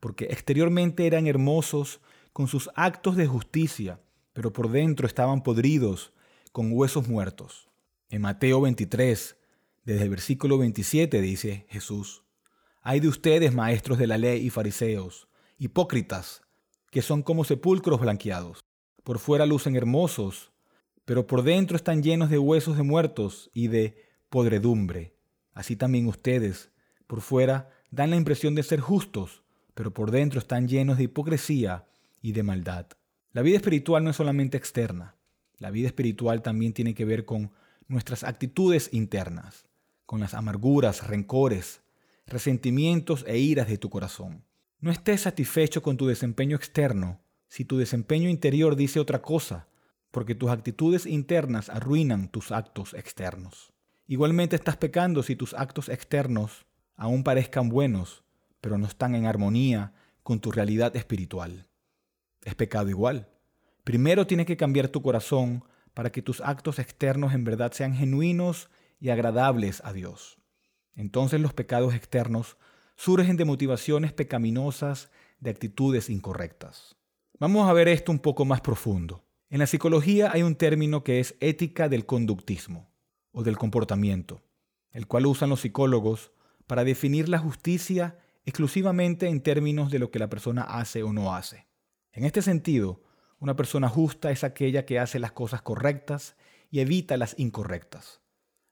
Porque 0.00 0.26
exteriormente 0.26 1.06
eran 1.06 1.26
hermosos 1.26 2.00
con 2.32 2.48
sus 2.48 2.70
actos 2.74 3.16
de 3.16 3.26
justicia, 3.26 4.00
pero 4.32 4.52
por 4.52 4.70
dentro 4.70 5.06
estaban 5.06 5.42
podridos 5.42 6.12
con 6.52 6.70
huesos 6.72 7.08
muertos. 7.08 7.68
En 8.10 8.22
Mateo 8.22 8.60
23, 8.60 9.36
desde 9.84 10.02
el 10.02 10.10
versículo 10.10 10.58
27 10.58 11.20
dice 11.20 11.66
Jesús, 11.68 12.22
Hay 12.82 13.00
de 13.00 13.08
ustedes, 13.08 13.54
maestros 13.54 13.98
de 13.98 14.06
la 14.06 14.18
ley 14.18 14.46
y 14.46 14.50
fariseos, 14.50 15.28
hipócritas, 15.58 16.42
que 16.90 17.02
son 17.02 17.22
como 17.22 17.44
sepulcros 17.44 18.00
blanqueados. 18.00 18.60
Por 19.02 19.18
fuera 19.18 19.46
lucen 19.46 19.76
hermosos, 19.76 20.52
pero 21.04 21.26
por 21.26 21.42
dentro 21.42 21.76
están 21.76 22.02
llenos 22.02 22.30
de 22.30 22.38
huesos 22.38 22.76
de 22.76 22.82
muertos 22.82 23.50
y 23.54 23.68
de 23.68 24.04
podredumbre. 24.28 25.14
Así 25.52 25.74
también 25.74 26.06
ustedes, 26.06 26.70
por 27.06 27.20
fuera, 27.20 27.70
dan 27.90 28.10
la 28.10 28.16
impresión 28.16 28.54
de 28.54 28.62
ser 28.62 28.80
justos, 28.80 29.42
pero 29.78 29.94
por 29.94 30.10
dentro 30.10 30.40
están 30.40 30.66
llenos 30.66 30.96
de 30.98 31.04
hipocresía 31.04 31.86
y 32.20 32.32
de 32.32 32.42
maldad. 32.42 32.88
La 33.30 33.42
vida 33.42 33.58
espiritual 33.58 34.02
no 34.02 34.10
es 34.10 34.16
solamente 34.16 34.56
externa, 34.56 35.14
la 35.56 35.70
vida 35.70 35.86
espiritual 35.86 36.42
también 36.42 36.72
tiene 36.72 36.94
que 36.94 37.04
ver 37.04 37.24
con 37.24 37.52
nuestras 37.86 38.24
actitudes 38.24 38.88
internas, 38.90 39.68
con 40.04 40.18
las 40.18 40.34
amarguras, 40.34 41.06
rencores, 41.06 41.80
resentimientos 42.26 43.24
e 43.28 43.38
iras 43.38 43.68
de 43.68 43.78
tu 43.78 43.88
corazón. 43.88 44.42
No 44.80 44.90
estés 44.90 45.20
satisfecho 45.20 45.80
con 45.80 45.96
tu 45.96 46.08
desempeño 46.08 46.56
externo 46.56 47.20
si 47.46 47.64
tu 47.64 47.78
desempeño 47.78 48.28
interior 48.28 48.74
dice 48.74 48.98
otra 48.98 49.22
cosa, 49.22 49.68
porque 50.10 50.34
tus 50.34 50.50
actitudes 50.50 51.06
internas 51.06 51.68
arruinan 51.68 52.30
tus 52.30 52.50
actos 52.50 52.94
externos. 52.94 53.72
Igualmente 54.08 54.56
estás 54.56 54.76
pecando 54.76 55.22
si 55.22 55.36
tus 55.36 55.54
actos 55.54 55.88
externos 55.88 56.66
aún 56.96 57.22
parezcan 57.22 57.68
buenos, 57.68 58.24
pero 58.60 58.78
no 58.78 58.86
están 58.86 59.14
en 59.14 59.26
armonía 59.26 59.92
con 60.22 60.40
tu 60.40 60.50
realidad 60.50 60.94
espiritual. 60.96 61.68
Es 62.44 62.54
pecado 62.54 62.88
igual. 62.88 63.28
Primero 63.84 64.26
tienes 64.26 64.46
que 64.46 64.56
cambiar 64.56 64.88
tu 64.88 65.02
corazón 65.02 65.64
para 65.94 66.10
que 66.12 66.22
tus 66.22 66.40
actos 66.40 66.78
externos 66.78 67.34
en 67.34 67.44
verdad 67.44 67.72
sean 67.72 67.94
genuinos 67.94 68.70
y 69.00 69.10
agradables 69.10 69.82
a 69.84 69.92
Dios. 69.92 70.38
Entonces 70.94 71.40
los 71.40 71.54
pecados 71.54 71.94
externos 71.94 72.56
surgen 72.96 73.36
de 73.36 73.44
motivaciones 73.44 74.12
pecaminosas, 74.12 75.10
de 75.40 75.50
actitudes 75.50 76.10
incorrectas. 76.10 76.96
Vamos 77.38 77.68
a 77.68 77.72
ver 77.72 77.88
esto 77.88 78.10
un 78.10 78.18
poco 78.18 78.44
más 78.44 78.60
profundo. 78.60 79.24
En 79.50 79.60
la 79.60 79.66
psicología 79.66 80.30
hay 80.32 80.42
un 80.42 80.56
término 80.56 81.04
que 81.04 81.20
es 81.20 81.36
ética 81.40 81.88
del 81.88 82.04
conductismo 82.04 82.90
o 83.30 83.42
del 83.44 83.56
comportamiento, 83.56 84.42
el 84.90 85.06
cual 85.06 85.26
usan 85.26 85.48
los 85.48 85.60
psicólogos 85.60 86.32
para 86.66 86.84
definir 86.84 87.28
la 87.28 87.38
justicia 87.38 88.18
exclusivamente 88.48 89.28
en 89.28 89.42
términos 89.42 89.90
de 89.90 89.98
lo 89.98 90.10
que 90.10 90.18
la 90.18 90.30
persona 90.30 90.62
hace 90.62 91.02
o 91.02 91.12
no 91.12 91.34
hace. 91.34 91.66
En 92.12 92.24
este 92.24 92.40
sentido, 92.40 93.02
una 93.40 93.56
persona 93.56 93.90
justa 93.90 94.30
es 94.30 94.42
aquella 94.42 94.86
que 94.86 94.98
hace 94.98 95.18
las 95.18 95.32
cosas 95.32 95.60
correctas 95.60 96.34
y 96.70 96.80
evita 96.80 97.18
las 97.18 97.38
incorrectas. 97.38 98.22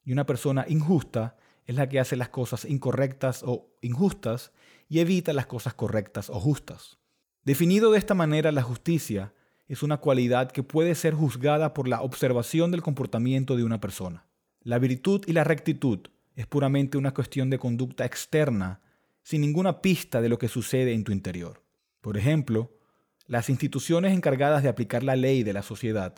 Y 0.02 0.12
una 0.12 0.25
persona 0.25 0.64
injusta 0.66 1.37
es 1.66 1.75
la 1.75 1.90
que 1.90 2.00
hace 2.00 2.16
las 2.16 2.30
cosas 2.30 2.64
incorrectas 2.64 3.42
o 3.45 3.68
injustas 3.83 4.50
y 4.88 5.00
evita 5.00 5.35
las 5.35 5.45
cosas 5.45 5.75
correctas 5.75 6.30
o 6.30 6.40
justas. 6.40 6.97
Definido 7.45 7.92
de 7.92 7.99
esta 7.99 8.14
manera, 8.14 8.52
la 8.52 8.62
justicia 8.62 9.35
es 9.68 9.83
una 9.83 9.99
cualidad 9.99 10.52
que 10.52 10.62
puede 10.62 10.95
ser 10.95 11.12
juzgada 11.12 11.75
por 11.75 11.87
la 11.87 12.00
observación 12.00 12.71
del 12.71 12.80
comportamiento 12.80 13.56
de 13.56 13.64
una 13.64 13.78
persona. 13.78 14.26
La 14.62 14.78
virtud 14.78 15.23
y 15.26 15.35
la 15.35 15.45
rectitud 15.45 16.00
es 16.35 16.47
puramente 16.47 16.97
una 16.97 17.12
cuestión 17.12 17.50
de 17.50 17.59
conducta 17.59 18.06
externa, 18.06 18.80
sin 19.26 19.40
ninguna 19.40 19.83
pista 19.83 20.21
de 20.21 20.28
lo 20.28 20.38
que 20.38 20.47
sucede 20.47 20.92
en 20.92 21.02
tu 21.02 21.11
interior. 21.11 21.64
Por 22.00 22.16
ejemplo, 22.16 22.78
las 23.26 23.50
instituciones 23.50 24.14
encargadas 24.14 24.62
de 24.62 24.68
aplicar 24.68 25.02
la 25.02 25.16
ley 25.16 25.42
de 25.42 25.52
la 25.52 25.62
sociedad 25.62 26.14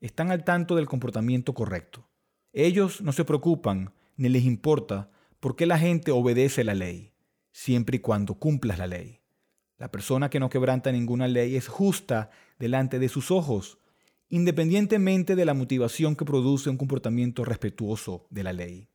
están 0.00 0.30
al 0.30 0.42
tanto 0.42 0.74
del 0.74 0.86
comportamiento 0.86 1.52
correcto. 1.52 2.08
Ellos 2.54 3.02
no 3.02 3.12
se 3.12 3.26
preocupan 3.26 3.92
ni 4.16 4.30
les 4.30 4.44
importa 4.44 5.10
por 5.38 5.54
qué 5.54 5.66
la 5.66 5.78
gente 5.78 6.12
obedece 6.12 6.64
la 6.64 6.74
ley, 6.74 7.12
siempre 7.52 7.98
y 7.98 8.00
cuando 8.00 8.36
cumplas 8.36 8.78
la 8.78 8.86
ley. 8.86 9.20
La 9.76 9.90
persona 9.90 10.30
que 10.30 10.40
no 10.40 10.48
quebranta 10.48 10.90
ninguna 10.90 11.28
ley 11.28 11.56
es 11.56 11.68
justa 11.68 12.30
delante 12.58 12.98
de 12.98 13.10
sus 13.10 13.30
ojos, 13.30 13.76
independientemente 14.30 15.36
de 15.36 15.44
la 15.44 15.52
motivación 15.52 16.16
que 16.16 16.24
produce 16.24 16.70
un 16.70 16.78
comportamiento 16.78 17.44
respetuoso 17.44 18.26
de 18.30 18.44
la 18.44 18.54
ley. 18.54 18.88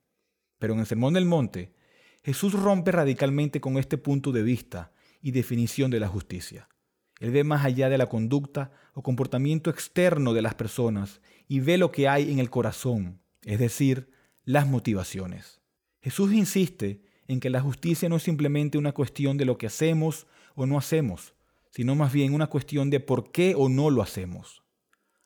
Pero 0.58 0.74
en 0.74 0.80
el 0.80 0.88
Sermón 0.88 1.14
del 1.14 1.26
Monte, 1.26 1.76
Jesús 2.24 2.54
rompe 2.54 2.92
radicalmente 2.92 3.60
con 3.62 3.78
este 3.78 3.98
punto 3.98 4.32
de 4.32 4.44
vista 4.44 4.92
y 5.22 5.32
definición 5.32 5.90
de 5.90 6.00
la 6.00 6.08
justicia. 6.08 6.70
Él 7.20 7.32
ve 7.32 7.44
más 7.44 7.66
allá 7.66 7.90
de 7.90 7.98
la 7.98 8.08
conducta 8.08 8.72
o 8.94 9.04
comportamiento 9.04 9.70
externo 9.70 10.34
de 10.34 10.42
las 10.42 10.56
personas 10.56 11.22
y 11.48 11.60
ve 11.60 11.78
lo 11.78 11.92
que 11.92 12.08
hay 12.08 12.32
en 12.32 12.40
el 12.40 12.50
corazón, 12.50 13.22
es 13.44 13.60
decir, 13.60 14.12
las 14.44 14.68
motivaciones. 14.68 15.62
Jesús 16.02 16.34
insiste 16.34 17.04
en 17.28 17.40
que 17.40 17.50
la 17.50 17.62
justicia 17.62 18.10
no 18.10 18.18
es 18.18 18.24
simplemente 18.24 18.78
una 18.78 18.92
cuestión 18.92 19.38
de 19.38 19.46
lo 19.46 19.58
que 19.58 19.68
hacemos 19.68 20.28
o 20.56 20.66
no 20.66 20.78
hacemos, 20.78 21.36
sino 21.70 21.96
más 21.96 22.12
bien 22.12 22.34
una 22.34 22.48
cuestión 22.48 22.90
de 22.90 23.00
por 23.00 23.32
qué 23.32 23.54
o 23.56 23.70
no 23.70 23.90
lo 23.90 24.02
hacemos. 24.02 24.64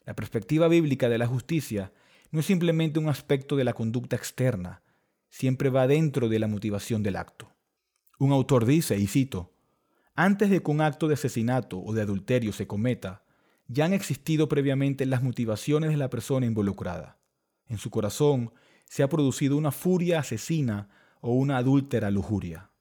La 0.06 0.16
perspectiva 0.16 0.68
bíblica 0.68 1.10
de 1.10 1.18
la 1.18 1.28
justicia 1.28 1.92
no 2.32 2.42
es 2.42 2.46
simplemente 2.46 3.00
un 3.00 3.10
aspecto 3.10 3.56
de 3.56 3.64
la 3.64 3.74
conducta 3.74 4.16
externa, 4.16 4.84
siempre 5.36 5.70
va 5.70 5.86
dentro 5.86 6.30
de 6.30 6.40
la 6.40 6.48
motivación 6.48 7.04
del 7.04 7.18
acto. 7.18 7.52
Un 8.20 8.32
autor 8.32 8.66
dice, 8.66 8.98
y 8.98 9.06
cito, 9.06 9.52
antes 10.16 10.50
de 10.50 10.64
que 10.64 10.72
un 10.72 10.80
acto 10.80 11.10
de 11.10 11.16
asesinato 11.16 11.78
o 11.78 11.92
de 11.92 12.04
adulterio 12.04 12.54
se 12.54 12.68
cometa, 12.68 13.26
ya 13.68 13.84
han 13.84 13.92
existido 13.92 14.48
previamente 14.48 15.06
las 15.06 15.22
motivaciones 15.22 15.90
de 15.90 15.98
la 15.98 16.10
persona 16.10 16.46
involucrada. 16.46 17.20
En 17.68 17.78
su 17.80 17.90
corazón 17.90 18.54
se 18.86 19.04
ha 19.04 19.10
producido 19.10 19.58
una 19.58 19.74
furia 19.74 20.20
asesina 20.20 20.88
o 21.20 21.34
una 21.34 21.58
adúltera 21.58 22.12
lujuria. 22.12 22.72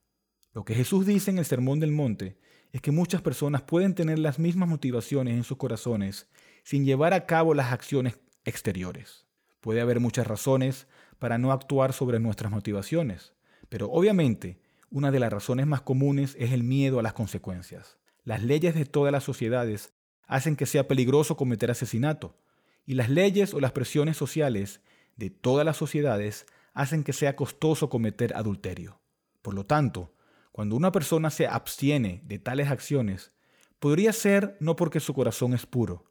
Lo 0.52 0.64
que 0.64 0.76
Jesús 0.76 1.06
dice 1.06 1.32
en 1.32 1.38
el 1.38 1.44
Sermón 1.46 1.80
del 1.80 1.90
Monte 1.90 2.38
es 2.70 2.80
que 2.80 2.92
muchas 2.92 3.20
personas 3.20 3.62
pueden 3.62 3.96
tener 3.96 4.20
las 4.20 4.38
mismas 4.38 4.68
motivaciones 4.68 5.34
en 5.34 5.42
sus 5.42 5.56
corazones 5.56 6.28
sin 6.62 6.84
llevar 6.84 7.14
a 7.14 7.26
cabo 7.26 7.52
las 7.52 7.72
acciones 7.72 8.20
exteriores. 8.44 9.26
Puede 9.60 9.80
haber 9.80 9.98
muchas 9.98 10.28
razones 10.28 10.86
para 11.24 11.38
no 11.38 11.52
actuar 11.52 11.94
sobre 11.94 12.20
nuestras 12.20 12.52
motivaciones, 12.52 13.32
pero 13.70 13.90
obviamente 13.90 14.60
una 14.90 15.10
de 15.10 15.20
las 15.20 15.32
razones 15.32 15.66
más 15.66 15.80
comunes 15.80 16.36
es 16.38 16.52
el 16.52 16.62
miedo 16.62 16.98
a 16.98 17.02
las 17.02 17.14
consecuencias. 17.14 17.96
Las 18.24 18.42
leyes 18.42 18.74
de 18.74 18.84
todas 18.84 19.10
las 19.10 19.24
sociedades 19.24 19.94
hacen 20.26 20.54
que 20.54 20.66
sea 20.66 20.86
peligroso 20.86 21.34
cometer 21.34 21.70
asesinato, 21.70 22.36
y 22.84 22.92
las 22.92 23.08
leyes 23.08 23.54
o 23.54 23.60
las 23.60 23.72
presiones 23.72 24.18
sociales 24.18 24.82
de 25.16 25.30
todas 25.30 25.64
las 25.64 25.78
sociedades 25.78 26.44
hacen 26.74 27.02
que 27.02 27.14
sea 27.14 27.36
costoso 27.36 27.88
cometer 27.88 28.36
adulterio. 28.36 29.00
Por 29.40 29.54
lo 29.54 29.64
tanto, 29.64 30.12
cuando 30.52 30.76
una 30.76 30.92
persona 30.92 31.30
se 31.30 31.46
abstiene 31.46 32.20
de 32.26 32.38
tales 32.38 32.68
acciones, 32.70 33.32
podría 33.78 34.12
ser 34.12 34.58
no 34.60 34.76
porque 34.76 35.00
su 35.00 35.14
corazón 35.14 35.54
es 35.54 35.64
puro, 35.64 36.04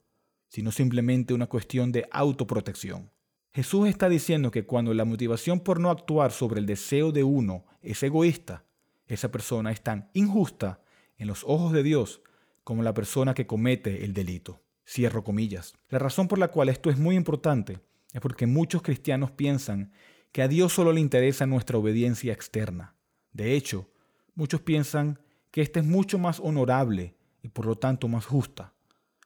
sino 0.50 0.72
simplemente 0.72 1.36
una 1.36 1.46
cuestión 1.46 1.91
de 1.91 2.08
autoprotección. 2.10 3.12
Jesús 3.53 3.88
está 3.88 4.10
diciendo 4.10 4.50
que 4.50 4.65
cuando 4.65 4.95
la 4.95 5.05
motivación 5.05 5.60
por 5.60 5.79
no 5.79 5.91
actuar 5.91 6.31
sobre 6.31 6.60
el 6.60 6.65
deseo 6.65 7.12
de 7.12 7.24
uno 7.24 7.65
es 7.83 8.01
egoísta, 8.01 8.65
esa 9.05 9.31
persona 9.31 9.72
es 9.72 9.81
tan 9.81 10.10
injusta 10.13 10.81
en 11.17 11.27
los 11.27 11.43
ojos 11.43 11.72
de 11.72 11.83
Dios 11.83 12.22
como 12.63 12.81
la 12.81 12.95
persona 12.95 13.36
que 13.36 13.45
comete 13.45 14.05
el 14.05 14.13
delito. 14.13 14.63
Cierro 14.88 15.24
comillas. 15.24 15.75
La 15.89 16.00
razón 16.00 16.27
por 16.27 16.39
la 16.39 16.48
cual 16.48 16.67
esto 16.67 16.89
es 16.89 16.98
muy 16.98 17.15
importante 17.15 17.79
es 18.12 18.22
porque 18.22 18.48
muchos 18.48 18.81
cristianos 18.81 19.29
piensan 19.29 19.91
que 20.31 20.41
a 20.41 20.48
Dios 20.48 20.74
solo 20.74 20.91
le 20.91 21.00
interesa 21.00 21.45
nuestra 21.45 21.77
obediencia 21.77 22.33
externa. 22.33 22.95
De 23.33 23.53
hecho, 23.53 23.88
muchos 24.33 24.62
piensan 24.62 25.19
que 25.51 25.62
esta 25.62 25.79
es 25.79 25.86
mucho 25.86 26.17
más 26.17 26.39
honorable 26.39 27.15
y 27.43 27.50
por 27.50 27.67
lo 27.67 27.75
tanto 27.75 28.07
más 28.07 28.25
justa, 28.25 28.74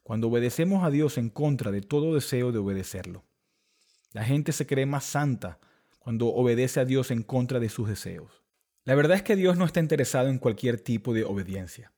cuando 0.04 0.28
obedecemos 0.28 0.84
a 0.84 0.90
Dios 0.90 1.18
en 1.18 1.30
contra 1.30 1.72
de 1.72 1.82
todo 1.82 2.14
deseo 2.14 2.52
de 2.52 2.58
obedecerlo. 2.58 3.27
La 4.18 4.24
gente 4.24 4.52
se 4.52 4.66
cree 4.66 4.88
más 4.88 5.04
santa 5.04 5.60
cuando 6.00 6.30
obedece 6.30 6.80
a 6.80 6.86
Dios 6.86 7.12
en 7.12 7.22
contra 7.22 7.60
de 7.60 7.70
sus 7.70 7.88
deseos. 7.88 8.42
La 8.84 8.96
verdad 8.96 9.16
es 9.16 9.22
que 9.22 9.36
Dios 9.36 9.58
no 9.58 9.66
está 9.66 9.80
interesado 9.80 10.30
en 10.30 10.40
cualquier 10.40 10.80
tipo 10.80 11.14
de 11.14 11.24
obediencia. 11.24 11.92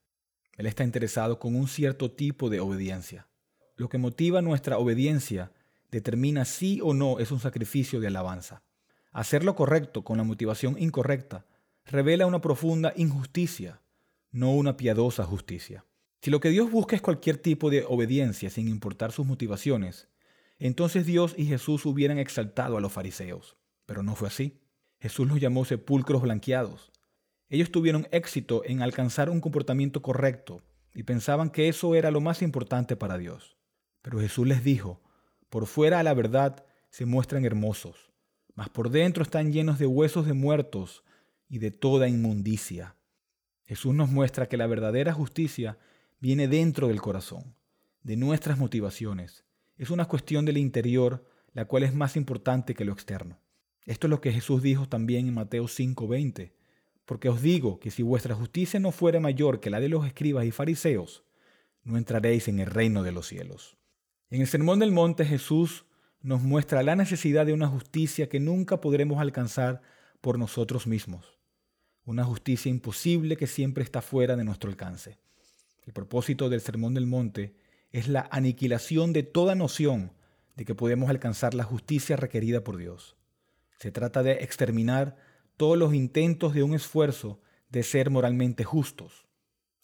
Él 0.57 0.65
está 0.65 0.83
interesado 0.83 1.39
con 1.39 1.55
un 1.55 1.69
cierto 1.69 2.11
tipo 2.11 2.49
de 2.49 2.59
obediencia. 2.59 3.29
Lo 3.77 3.87
que 3.87 3.97
motiva 3.97 4.41
nuestra 4.41 4.77
obediencia 4.77 5.53
determina 5.91 6.43
si 6.43 6.81
o 6.81 6.93
no 6.93 7.19
es 7.19 7.31
un 7.31 7.39
sacrificio 7.39 8.01
de 8.01 8.07
alabanza. 8.07 8.63
Hacer 9.13 9.45
lo 9.45 9.55
correcto 9.55 10.03
con 10.03 10.17
la 10.17 10.25
motivación 10.25 10.75
incorrecta 10.77 11.45
revela 11.85 12.27
una 12.27 12.41
profunda 12.41 12.91
injusticia, 12.97 13.79
no 14.31 14.51
una 14.51 14.75
piadosa 14.75 15.23
justicia. 15.23 15.85
Si 16.21 16.31
lo 16.31 16.41
que 16.41 16.49
Dios 16.49 16.69
busca 16.69 16.97
es 16.97 17.01
cualquier 17.01 17.37
tipo 17.37 17.69
de 17.69 17.85
obediencia 17.87 18.49
sin 18.49 18.67
importar 18.67 19.13
sus 19.13 19.25
motivaciones, 19.25 20.09
entonces 20.67 21.05
Dios 21.05 21.33
y 21.37 21.45
Jesús 21.45 21.85
hubieran 21.85 22.19
exaltado 22.19 22.77
a 22.77 22.81
los 22.81 22.91
fariseos. 22.91 23.57
Pero 23.85 24.03
no 24.03 24.15
fue 24.15 24.27
así. 24.27 24.61
Jesús 24.99 25.27
los 25.27 25.39
llamó 25.39 25.65
sepulcros 25.65 26.21
blanqueados. 26.21 26.91
Ellos 27.47 27.71
tuvieron 27.71 28.07
éxito 28.11 28.63
en 28.65 28.81
alcanzar 28.81 29.29
un 29.29 29.41
comportamiento 29.41 30.01
correcto 30.01 30.61
y 30.93 31.03
pensaban 31.03 31.49
que 31.49 31.69
eso 31.69 31.95
era 31.95 32.11
lo 32.11 32.21
más 32.21 32.41
importante 32.41 32.95
para 32.95 33.17
Dios. 33.17 33.57
Pero 34.01 34.19
Jesús 34.19 34.47
les 34.47 34.63
dijo, 34.63 35.01
por 35.49 35.65
fuera 35.65 35.99
a 35.99 36.03
la 36.03 36.13
verdad 36.13 36.65
se 36.89 37.05
muestran 37.05 37.45
hermosos, 37.45 38.11
mas 38.53 38.69
por 38.69 38.89
dentro 38.89 39.23
están 39.23 39.51
llenos 39.51 39.79
de 39.79 39.87
huesos 39.87 40.25
de 40.27 40.33
muertos 40.33 41.03
y 41.47 41.59
de 41.59 41.71
toda 41.71 42.07
inmundicia. 42.07 42.95
Jesús 43.65 43.93
nos 43.95 44.09
muestra 44.09 44.47
que 44.47 44.57
la 44.57 44.67
verdadera 44.67 45.13
justicia 45.13 45.77
viene 46.19 46.47
dentro 46.47 46.87
del 46.87 47.01
corazón, 47.01 47.55
de 48.03 48.17
nuestras 48.17 48.57
motivaciones. 48.57 49.45
Es 49.79 49.89
una 49.89 50.05
cuestión 50.05 50.43
del 50.43 50.57
interior, 50.57 51.25
la 51.53 51.63
cual 51.63 51.83
es 51.83 51.95
más 51.95 52.17
importante 52.17 52.75
que 52.75 52.83
lo 52.83 52.91
externo. 52.91 53.39
Esto 53.85 54.07
es 54.07 54.11
lo 54.11 54.19
que 54.19 54.33
Jesús 54.33 54.61
dijo 54.61 54.89
también 54.89 55.27
en 55.27 55.33
Mateo 55.33 55.69
5:20. 55.69 56.51
Porque 57.05 57.29
os 57.29 57.41
digo 57.41 57.79
que 57.79 57.89
si 57.89 58.03
vuestra 58.03 58.35
justicia 58.35 58.79
no 58.81 58.91
fuere 58.91 59.21
mayor 59.21 59.61
que 59.61 59.69
la 59.69 59.79
de 59.79 59.87
los 59.87 60.05
escribas 60.05 60.45
y 60.45 60.51
fariseos, 60.51 61.23
no 61.83 61.97
entraréis 61.97 62.49
en 62.49 62.59
el 62.59 62.67
reino 62.67 63.03
de 63.03 63.13
los 63.13 63.27
cielos. 63.27 63.77
En 64.29 64.41
el 64.41 64.47
Sermón 64.47 64.79
del 64.79 64.91
Monte 64.91 65.23
Jesús 65.23 65.85
nos 66.21 66.41
muestra 66.41 66.83
la 66.83 66.97
necesidad 66.97 67.45
de 67.45 67.53
una 67.53 67.69
justicia 67.69 68.27
que 68.27 68.41
nunca 68.41 68.81
podremos 68.81 69.19
alcanzar 69.21 69.81
por 70.19 70.37
nosotros 70.37 70.87
mismos. 70.87 71.39
Una 72.03 72.25
justicia 72.25 72.69
imposible 72.69 73.37
que 73.37 73.47
siempre 73.47 73.85
está 73.85 74.01
fuera 74.01 74.35
de 74.35 74.43
nuestro 74.43 74.69
alcance. 74.69 75.17
El 75.85 75.93
propósito 75.93 76.49
del 76.49 76.59
Sermón 76.59 76.93
del 76.93 77.07
Monte 77.07 77.55
es 77.91 78.07
la 78.07 78.27
aniquilación 78.31 79.13
de 79.13 79.23
toda 79.23 79.55
noción 79.55 80.13
de 80.55 80.65
que 80.65 80.75
podemos 80.75 81.09
alcanzar 81.09 81.53
la 81.53 81.63
justicia 81.63 82.15
requerida 82.15 82.63
por 82.63 82.77
Dios. 82.77 83.15
Se 83.79 83.91
trata 83.91 84.23
de 84.23 84.33
exterminar 84.43 85.15
todos 85.57 85.77
los 85.77 85.93
intentos 85.93 86.53
de 86.53 86.63
un 86.63 86.73
esfuerzo 86.73 87.39
de 87.69 87.83
ser 87.83 88.09
moralmente 88.09 88.63
justos. 88.63 89.25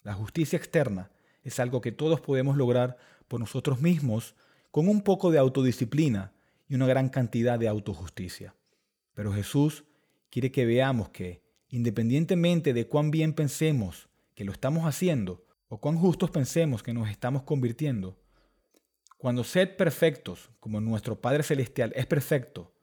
La 0.02 0.14
justicia 0.14 0.56
externa 0.56 1.10
es 1.42 1.58
algo 1.60 1.80
que 1.80 1.92
todos 1.92 2.20
podemos 2.20 2.56
lograr 2.56 2.98
por 3.28 3.40
nosotros 3.40 3.80
mismos 3.80 4.34
con 4.70 4.88
un 4.88 5.02
poco 5.02 5.30
de 5.30 5.38
autodisciplina 5.38 6.32
y 6.68 6.74
una 6.74 6.86
gran 6.86 7.08
cantidad 7.08 7.58
de 7.58 7.68
autojusticia. 7.68 8.54
Pero 9.14 9.32
Jesús 9.32 9.84
quiere 10.30 10.52
que 10.52 10.66
veamos 10.66 11.08
que, 11.08 11.42
independientemente 11.68 12.74
de 12.74 12.86
cuán 12.86 13.10
bien 13.10 13.32
pensemos 13.32 14.08
que 14.34 14.44
lo 14.44 14.52
estamos 14.52 14.84
haciendo 14.84 15.45
o 15.68 15.80
cuán 15.80 15.96
justos 15.96 16.30
pensemos 16.30 16.82
que 16.82 16.92
nos 16.92 17.08
estamos 17.08 17.42
convirtiendo, 17.42 18.18
cuando 19.16 19.44
sed 19.44 19.76
perfectos, 19.76 20.50
como 20.60 20.80
nuestro 20.80 21.20
Padre 21.20 21.42
Celestial 21.42 21.92
es 21.96 22.06
perfecto, 22.06 22.74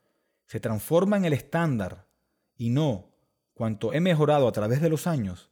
se 0.45 0.59
transforma 0.59 1.17
en 1.17 1.25
el 1.25 1.33
estándar 1.33 2.07
y 2.55 2.69
no 2.69 3.13
cuanto 3.53 3.93
he 3.93 3.99
mejorado 3.99 4.47
a 4.47 4.51
través 4.51 4.81
de 4.81 4.89
los 4.89 5.07
años, 5.07 5.51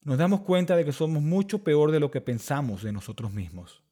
nos 0.00 0.18
damos 0.18 0.40
cuenta 0.40 0.74
de 0.74 0.84
que 0.84 0.92
somos 0.92 1.22
mucho 1.22 1.62
peor 1.62 1.92
de 1.92 2.00
lo 2.00 2.10
que 2.10 2.20
pensamos 2.20 2.82
de 2.82 2.92
nosotros 2.92 3.32
mismos. 3.32 3.82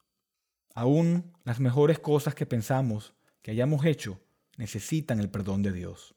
Aún 0.75 1.33
las 1.45 1.61
mejores 1.61 1.99
cosas 1.99 2.35
que 2.35 2.47
pensamos 2.47 3.15
que 3.43 3.51
hayamos 3.51 3.85
hecho 3.85 4.19
necesitan 4.57 5.21
el 5.21 5.31
perdón 5.31 5.63
de 5.63 5.73
Dios. 5.73 6.15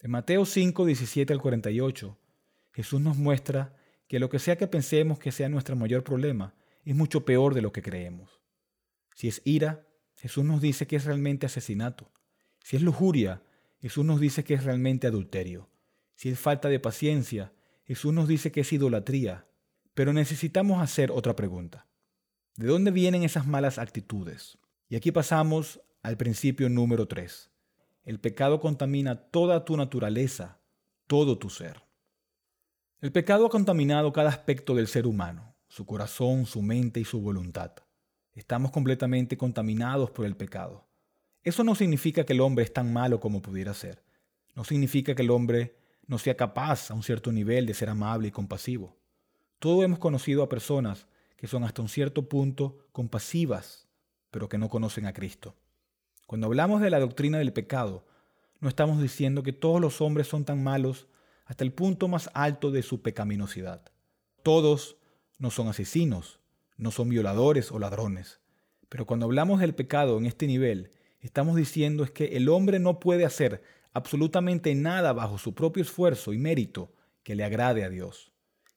En 0.00 0.12
Mateo 0.12 0.44
5, 0.44 0.84
17 0.84 1.32
al 1.32 1.42
48, 1.42 2.16
Jesús 2.72 3.00
nos 3.00 3.16
muestra 3.16 3.74
que 4.08 4.18
lo 4.18 4.30
que 4.30 4.38
sea 4.38 4.56
que 4.56 4.66
pensemos 4.66 5.18
que 5.18 5.32
sea 5.32 5.48
nuestro 5.48 5.76
mayor 5.76 6.02
problema 6.02 6.54
es 6.84 6.94
mucho 6.94 7.24
peor 7.24 7.54
de 7.54 7.62
lo 7.62 7.72
que 7.72 7.82
creemos. 7.82 8.40
Si 9.14 9.28
es 9.28 9.42
ira, 9.44 9.86
Jesús 10.16 10.44
nos 10.44 10.60
dice 10.60 10.86
que 10.86 10.96
es 10.96 11.04
realmente 11.04 11.46
asesinato. 11.46 12.10
Si 12.64 12.76
es 12.76 12.82
lujuria, 12.82 13.42
Jesús 13.80 14.04
nos 14.04 14.20
dice 14.20 14.44
que 14.44 14.54
es 14.54 14.64
realmente 14.64 15.06
adulterio. 15.06 15.68
Si 16.14 16.30
es 16.30 16.38
falta 16.38 16.68
de 16.68 16.80
paciencia, 16.80 17.52
Jesús 17.84 18.12
nos 18.12 18.26
dice 18.26 18.50
que 18.50 18.62
es 18.62 18.72
idolatría. 18.72 19.46
Pero 19.94 20.12
necesitamos 20.12 20.82
hacer 20.82 21.10
otra 21.10 21.36
pregunta. 21.36 21.86
¿De 22.56 22.66
dónde 22.66 22.90
vienen 22.90 23.22
esas 23.22 23.46
malas 23.46 23.78
actitudes? 23.78 24.58
Y 24.88 24.96
aquí 24.96 25.12
pasamos 25.12 25.80
al 26.02 26.16
principio 26.16 26.68
número 26.68 27.06
3. 27.06 27.50
El 28.04 28.18
pecado 28.18 28.60
contamina 28.60 29.16
toda 29.16 29.64
tu 29.64 29.76
naturaleza, 29.76 30.58
todo 31.06 31.38
tu 31.38 31.50
ser. 31.50 31.87
El 33.00 33.12
pecado 33.12 33.46
ha 33.46 33.48
contaminado 33.48 34.12
cada 34.12 34.28
aspecto 34.28 34.74
del 34.74 34.88
ser 34.88 35.06
humano, 35.06 35.54
su 35.68 35.86
corazón, 35.86 36.46
su 36.46 36.62
mente 36.62 36.98
y 36.98 37.04
su 37.04 37.20
voluntad. 37.20 37.70
Estamos 38.34 38.72
completamente 38.72 39.36
contaminados 39.36 40.10
por 40.10 40.26
el 40.26 40.34
pecado. 40.34 40.84
Eso 41.44 41.62
no 41.62 41.76
significa 41.76 42.24
que 42.24 42.32
el 42.32 42.40
hombre 42.40 42.64
es 42.64 42.72
tan 42.72 42.92
malo 42.92 43.20
como 43.20 43.40
pudiera 43.40 43.72
ser. 43.72 44.02
No 44.56 44.64
significa 44.64 45.14
que 45.14 45.22
el 45.22 45.30
hombre 45.30 45.76
no 46.08 46.18
sea 46.18 46.36
capaz 46.36 46.90
a 46.90 46.94
un 46.94 47.04
cierto 47.04 47.30
nivel 47.30 47.66
de 47.66 47.74
ser 47.74 47.88
amable 47.88 48.28
y 48.28 48.32
compasivo. 48.32 48.96
Todos 49.60 49.84
hemos 49.84 50.00
conocido 50.00 50.42
a 50.42 50.48
personas 50.48 51.06
que 51.36 51.46
son 51.46 51.62
hasta 51.62 51.82
un 51.82 51.88
cierto 51.88 52.28
punto 52.28 52.88
compasivas, 52.90 53.86
pero 54.32 54.48
que 54.48 54.58
no 54.58 54.68
conocen 54.68 55.06
a 55.06 55.12
Cristo. 55.12 55.54
Cuando 56.26 56.48
hablamos 56.48 56.80
de 56.80 56.90
la 56.90 56.98
doctrina 56.98 57.38
del 57.38 57.52
pecado, 57.52 58.04
no 58.58 58.68
estamos 58.68 59.00
diciendo 59.00 59.44
que 59.44 59.52
todos 59.52 59.80
los 59.80 60.00
hombres 60.00 60.26
son 60.26 60.44
tan 60.44 60.64
malos 60.64 61.06
hasta 61.48 61.64
el 61.64 61.72
punto 61.72 62.08
más 62.08 62.30
alto 62.34 62.70
de 62.70 62.82
su 62.82 63.00
pecaminosidad. 63.00 63.80
Todos 64.42 64.98
no 65.38 65.50
son 65.50 65.68
asesinos, 65.68 66.40
no 66.76 66.90
son 66.90 67.08
violadores 67.08 67.72
o 67.72 67.78
ladrones. 67.78 68.40
Pero 68.90 69.06
cuando 69.06 69.24
hablamos 69.24 69.58
del 69.60 69.74
pecado 69.74 70.18
en 70.18 70.26
este 70.26 70.46
nivel, 70.46 70.90
estamos 71.20 71.56
diciendo 71.56 72.04
es 72.04 72.10
que 72.10 72.36
el 72.36 72.50
hombre 72.50 72.78
no 72.78 73.00
puede 73.00 73.24
hacer 73.24 73.62
absolutamente 73.94 74.74
nada 74.74 75.14
bajo 75.14 75.38
su 75.38 75.54
propio 75.54 75.82
esfuerzo 75.82 76.34
y 76.34 76.38
mérito 76.38 76.92
que 77.22 77.34
le 77.34 77.44
agrade 77.44 77.82
a 77.82 77.88
Dios. 77.88 78.30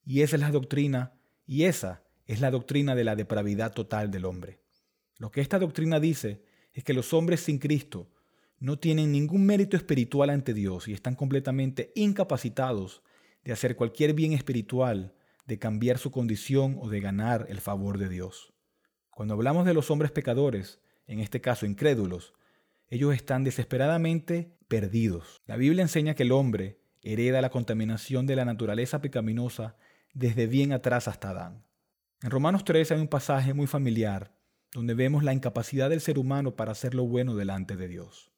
Y 0.05 0.21
esa 0.21 0.37
es 0.37 0.41
la 0.41 0.51
doctrina, 0.51 1.13
y 1.45 1.65
esa 1.65 2.03
es 2.25 2.39
la 2.39 2.51
doctrina 2.51 2.95
de 2.95 3.03
la 3.03 3.17
depravidad 3.17 3.73
total 3.73 4.11
del 4.11 4.23
hombre. 4.23 4.61
Lo 5.17 5.29
que 5.29 5.41
esta 5.41 5.59
doctrina 5.59 5.99
dice 5.99 6.41
es 6.71 6.85
que 6.85 6.93
los 6.93 7.13
hombres 7.13 7.41
sin 7.41 7.59
Cristo 7.59 8.09
no 8.61 8.77
tienen 8.77 9.11
ningún 9.11 9.43
mérito 9.43 9.75
espiritual 9.75 10.29
ante 10.29 10.53
Dios 10.53 10.87
y 10.87 10.93
están 10.93 11.15
completamente 11.15 11.91
incapacitados 11.95 13.01
de 13.43 13.51
hacer 13.51 13.75
cualquier 13.75 14.13
bien 14.13 14.33
espiritual, 14.33 15.15
de 15.47 15.57
cambiar 15.57 15.97
su 15.97 16.11
condición 16.11 16.77
o 16.79 16.87
de 16.87 17.01
ganar 17.01 17.47
el 17.49 17.59
favor 17.59 17.97
de 17.97 18.07
Dios. 18.07 18.53
Cuando 19.09 19.33
hablamos 19.33 19.65
de 19.65 19.73
los 19.73 19.89
hombres 19.89 20.11
pecadores, 20.11 20.79
en 21.07 21.19
este 21.19 21.41
caso 21.41 21.65
incrédulos, 21.65 22.35
ellos 22.87 23.15
están 23.15 23.43
desesperadamente 23.43 24.55
perdidos. 24.67 25.41
La 25.47 25.57
Biblia 25.57 25.81
enseña 25.81 26.13
que 26.13 26.23
el 26.23 26.31
hombre 26.31 26.79
hereda 27.01 27.41
la 27.41 27.49
contaminación 27.49 28.27
de 28.27 28.35
la 28.35 28.45
naturaleza 28.45 29.01
pecaminosa 29.01 29.75
desde 30.13 30.45
bien 30.45 30.71
atrás 30.71 31.07
hasta 31.07 31.31
Adán. 31.31 31.65
En 32.21 32.29
Romanos 32.29 32.63
3 32.63 32.91
hay 32.91 33.01
un 33.01 33.07
pasaje 33.07 33.55
muy 33.55 33.65
familiar 33.65 34.35
donde 34.71 34.93
vemos 34.93 35.23
la 35.23 35.33
incapacidad 35.33 35.89
del 35.89 35.99
ser 35.99 36.19
humano 36.19 36.55
para 36.55 36.73
hacer 36.73 36.93
lo 36.93 37.07
bueno 37.07 37.35
delante 37.35 37.75
de 37.75 37.87
Dios. 37.87 38.30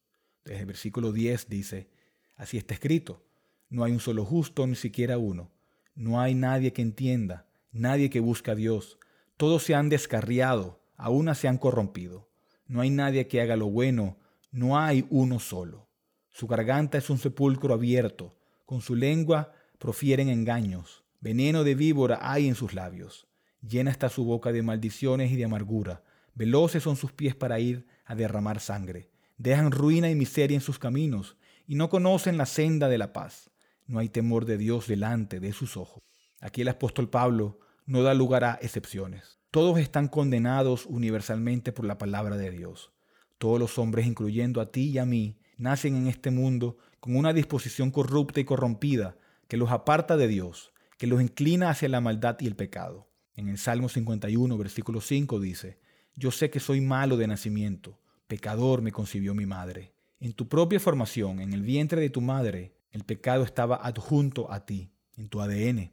Desde 0.45 0.61
el 0.61 0.65
versículo 0.65 1.11
10 1.11 1.47
dice, 1.49 1.89
así 2.35 2.57
está 2.57 2.73
escrito, 2.73 3.23
no 3.69 3.83
hay 3.83 3.91
un 3.91 3.99
solo 3.99 4.25
justo, 4.25 4.67
ni 4.67 4.75
siquiera 4.75 5.17
uno, 5.17 5.51
no 5.95 6.19
hay 6.19 6.35
nadie 6.35 6.73
que 6.73 6.81
entienda, 6.81 7.47
nadie 7.71 8.09
que 8.09 8.19
busque 8.19 8.51
a 8.51 8.55
Dios, 8.55 8.97
todos 9.37 9.63
se 9.63 9.75
han 9.75 9.89
descarriado, 9.89 10.79
aún 10.95 11.33
se 11.35 11.47
han 11.47 11.57
corrompido. 11.57 12.29
No 12.67 12.81
hay 12.81 12.89
nadie 12.89 13.27
que 13.27 13.41
haga 13.41 13.55
lo 13.55 13.69
bueno, 13.69 14.17
no 14.51 14.79
hay 14.79 15.05
uno 15.09 15.39
solo. 15.39 15.87
Su 16.29 16.47
garganta 16.47 16.97
es 16.97 17.09
un 17.09 17.17
sepulcro 17.17 17.73
abierto, 17.73 18.35
con 18.65 18.81
su 18.81 18.95
lengua 18.95 19.53
profieren 19.79 20.29
engaños, 20.29 21.03
veneno 21.19 21.63
de 21.63 21.75
víbora 21.75 22.19
hay 22.21 22.47
en 22.47 22.55
sus 22.55 22.73
labios. 22.73 23.27
Llena 23.61 23.91
está 23.91 24.09
su 24.09 24.23
boca 24.25 24.51
de 24.51 24.61
maldiciones 24.61 25.31
y 25.31 25.35
de 25.35 25.45
amargura, 25.45 26.03
veloces 26.35 26.83
son 26.83 26.95
sus 26.95 27.11
pies 27.11 27.35
para 27.35 27.59
ir 27.59 27.85
a 28.05 28.15
derramar 28.15 28.59
sangre. 28.59 29.09
Dejan 29.37 29.71
ruina 29.71 30.09
y 30.09 30.15
miseria 30.15 30.55
en 30.55 30.61
sus 30.61 30.79
caminos, 30.79 31.37
y 31.65 31.75
no 31.75 31.89
conocen 31.89 32.37
la 32.37 32.45
senda 32.45 32.89
de 32.89 32.97
la 32.97 33.13
paz. 33.13 33.49
No 33.85 33.99
hay 33.99 34.09
temor 34.09 34.45
de 34.45 34.57
Dios 34.57 34.87
delante 34.87 35.39
de 35.39 35.53
sus 35.53 35.77
ojos. 35.77 36.03
Aquí 36.39 36.61
el 36.61 36.67
apóstol 36.67 37.09
Pablo 37.09 37.59
no 37.85 38.03
da 38.03 38.13
lugar 38.13 38.43
a 38.43 38.59
excepciones. 38.61 39.39
Todos 39.51 39.79
están 39.79 40.07
condenados 40.07 40.85
universalmente 40.85 41.71
por 41.71 41.85
la 41.85 41.97
palabra 41.97 42.37
de 42.37 42.51
Dios. 42.51 42.91
Todos 43.37 43.59
los 43.59 43.77
hombres, 43.77 44.07
incluyendo 44.07 44.61
a 44.61 44.71
ti 44.71 44.89
y 44.89 44.97
a 44.97 45.05
mí, 45.05 45.37
nacen 45.57 45.95
en 45.95 46.07
este 46.07 46.31
mundo 46.31 46.77
con 46.99 47.15
una 47.15 47.33
disposición 47.33 47.91
corrupta 47.91 48.39
y 48.39 48.45
corrompida 48.45 49.17
que 49.47 49.57
los 49.57 49.71
aparta 49.71 50.17
de 50.17 50.27
Dios, 50.27 50.73
que 50.97 51.07
los 51.07 51.21
inclina 51.21 51.69
hacia 51.69 51.89
la 51.89 52.01
maldad 52.01 52.37
y 52.39 52.47
el 52.47 52.55
pecado. 52.55 53.09
En 53.35 53.49
el 53.49 53.57
Salmo 53.57 53.89
51, 53.89 54.57
versículo 54.57 55.01
5 55.01 55.39
dice, 55.39 55.79
Yo 56.15 56.31
sé 56.31 56.49
que 56.49 56.59
soy 56.59 56.81
malo 56.81 57.17
de 57.17 57.27
nacimiento, 57.27 57.99
pecador 58.27 58.81
me 58.81 58.91
concibió 58.91 59.33
mi 59.33 59.45
madre. 59.45 59.93
En 60.19 60.33
tu 60.33 60.47
propia 60.47 60.79
formación, 60.79 61.39
en 61.39 61.53
el 61.53 61.61
vientre 61.61 61.99
de 62.01 62.09
tu 62.09 62.21
madre, 62.21 62.73
el 62.91 63.03
pecado 63.03 63.43
estaba 63.43 63.75
adjunto 63.75 64.51
a 64.51 64.65
ti, 64.65 64.91
en 65.17 65.27
tu 65.27 65.41
ADN. 65.41 65.91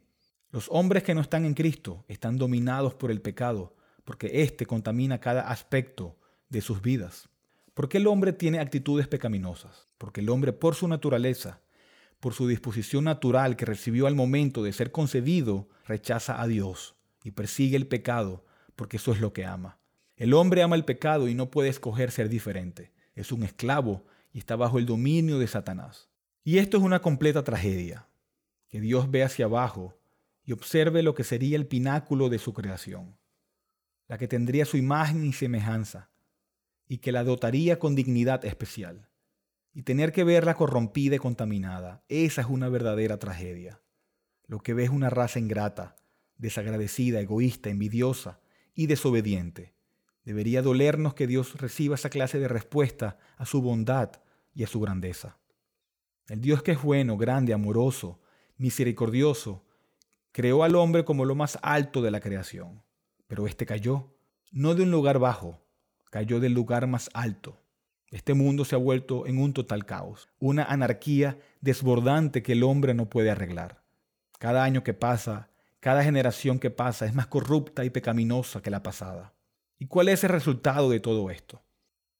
Los 0.51 0.67
hombres 0.69 1.03
que 1.03 1.15
no 1.15 1.21
están 1.21 1.45
en 1.45 1.53
Cristo 1.53 2.05
están 2.07 2.37
dominados 2.37 2.93
por 2.93 3.11
el 3.11 3.21
pecado, 3.21 3.75
porque 4.03 4.43
éste 4.43 4.65
contamina 4.65 5.19
cada 5.19 5.49
aspecto 5.49 6.17
de 6.49 6.61
sus 6.61 6.81
vidas. 6.81 7.29
¿Por 7.73 7.89
qué 7.89 7.97
el 7.97 8.07
hombre 8.07 8.33
tiene 8.33 8.59
actitudes 8.59 9.07
pecaminosas? 9.07 9.87
Porque 9.97 10.21
el 10.21 10.29
hombre 10.29 10.53
por 10.53 10.75
su 10.75 10.87
naturaleza, 10.87 11.61
por 12.19 12.33
su 12.33 12.47
disposición 12.47 13.05
natural 13.05 13.55
que 13.55 13.65
recibió 13.65 14.07
al 14.07 14.15
momento 14.15 14.61
de 14.63 14.73
ser 14.73 14.91
concebido, 14.91 15.69
rechaza 15.85 16.41
a 16.41 16.47
Dios 16.47 16.95
y 17.23 17.31
persigue 17.31 17.77
el 17.77 17.87
pecado, 17.87 18.45
porque 18.75 18.97
eso 18.97 19.11
es 19.11 19.19
lo 19.19 19.33
que 19.33 19.45
ama. 19.45 19.80
El 20.21 20.35
hombre 20.35 20.61
ama 20.61 20.75
el 20.75 20.85
pecado 20.85 21.27
y 21.27 21.33
no 21.33 21.49
puede 21.49 21.69
escoger 21.69 22.11
ser 22.11 22.29
diferente. 22.29 22.91
Es 23.15 23.31
un 23.31 23.41
esclavo 23.41 24.05
y 24.31 24.37
está 24.37 24.55
bajo 24.55 24.77
el 24.77 24.85
dominio 24.85 25.39
de 25.39 25.47
Satanás. 25.47 26.11
Y 26.43 26.59
esto 26.59 26.77
es 26.77 26.83
una 26.83 27.01
completa 27.01 27.43
tragedia, 27.43 28.07
que 28.67 28.79
Dios 28.79 29.09
ve 29.09 29.23
hacia 29.23 29.45
abajo 29.45 29.97
y 30.45 30.51
observe 30.51 31.01
lo 31.01 31.15
que 31.15 31.23
sería 31.23 31.57
el 31.57 31.65
pináculo 31.65 32.29
de 32.29 32.37
su 32.37 32.53
creación, 32.53 33.17
la 34.07 34.19
que 34.19 34.27
tendría 34.27 34.65
su 34.65 34.77
imagen 34.77 35.25
y 35.25 35.33
semejanza, 35.33 36.11
y 36.87 36.99
que 36.99 37.11
la 37.11 37.23
dotaría 37.23 37.79
con 37.79 37.95
dignidad 37.95 38.45
especial. 38.45 39.09
Y 39.73 39.81
tener 39.81 40.11
que 40.11 40.23
verla 40.23 40.53
corrompida 40.53 41.15
y 41.15 41.17
contaminada, 41.17 42.03
esa 42.09 42.41
es 42.41 42.47
una 42.47 42.69
verdadera 42.69 43.17
tragedia. 43.17 43.81
Lo 44.45 44.59
que 44.59 44.75
ve 44.75 44.83
es 44.83 44.91
una 44.91 45.09
raza 45.09 45.39
ingrata, 45.39 45.95
desagradecida, 46.37 47.21
egoísta, 47.21 47.71
envidiosa 47.71 48.39
y 48.75 48.85
desobediente. 48.85 49.73
Debería 50.23 50.61
dolernos 50.61 51.13
que 51.13 51.27
Dios 51.27 51.59
reciba 51.59 51.95
esa 51.95 52.09
clase 52.09 52.39
de 52.39 52.47
respuesta 52.47 53.17
a 53.37 53.45
su 53.45 53.61
bondad 53.61 54.11
y 54.53 54.63
a 54.63 54.67
su 54.67 54.79
grandeza. 54.79 55.37
El 56.27 56.41
Dios 56.41 56.61
que 56.63 56.71
es 56.71 56.81
bueno, 56.81 57.17
grande, 57.17 57.53
amoroso, 57.53 58.19
misericordioso, 58.57 59.65
creó 60.31 60.63
al 60.63 60.75
hombre 60.75 61.03
como 61.03 61.25
lo 61.25 61.35
más 61.35 61.57
alto 61.61 62.01
de 62.01 62.11
la 62.11 62.19
creación. 62.19 62.83
Pero 63.27 63.47
éste 63.47 63.65
cayó, 63.65 64.13
no 64.51 64.75
de 64.75 64.83
un 64.83 64.91
lugar 64.91 65.19
bajo, 65.19 65.61
cayó 66.09 66.39
del 66.39 66.53
lugar 66.53 66.87
más 66.87 67.09
alto. 67.13 67.57
Este 68.11 68.33
mundo 68.33 68.65
se 68.65 68.75
ha 68.75 68.77
vuelto 68.77 69.25
en 69.25 69.37
un 69.39 69.53
total 69.53 69.85
caos, 69.85 70.29
una 70.37 70.63
anarquía 70.63 71.39
desbordante 71.61 72.43
que 72.43 72.51
el 72.51 72.63
hombre 72.63 72.93
no 72.93 73.09
puede 73.09 73.31
arreglar. 73.31 73.81
Cada 74.37 74.63
año 74.63 74.83
que 74.83 74.93
pasa, 74.93 75.49
cada 75.79 76.03
generación 76.03 76.59
que 76.59 76.69
pasa 76.69 77.05
es 77.05 77.15
más 77.15 77.27
corrupta 77.27 77.85
y 77.85 77.89
pecaminosa 77.89 78.61
que 78.61 78.69
la 78.69 78.83
pasada. 78.83 79.33
¿Y 79.81 79.87
cuál 79.87 80.09
es 80.09 80.23
el 80.23 80.29
resultado 80.29 80.91
de 80.91 80.99
todo 80.99 81.31
esto? 81.31 81.63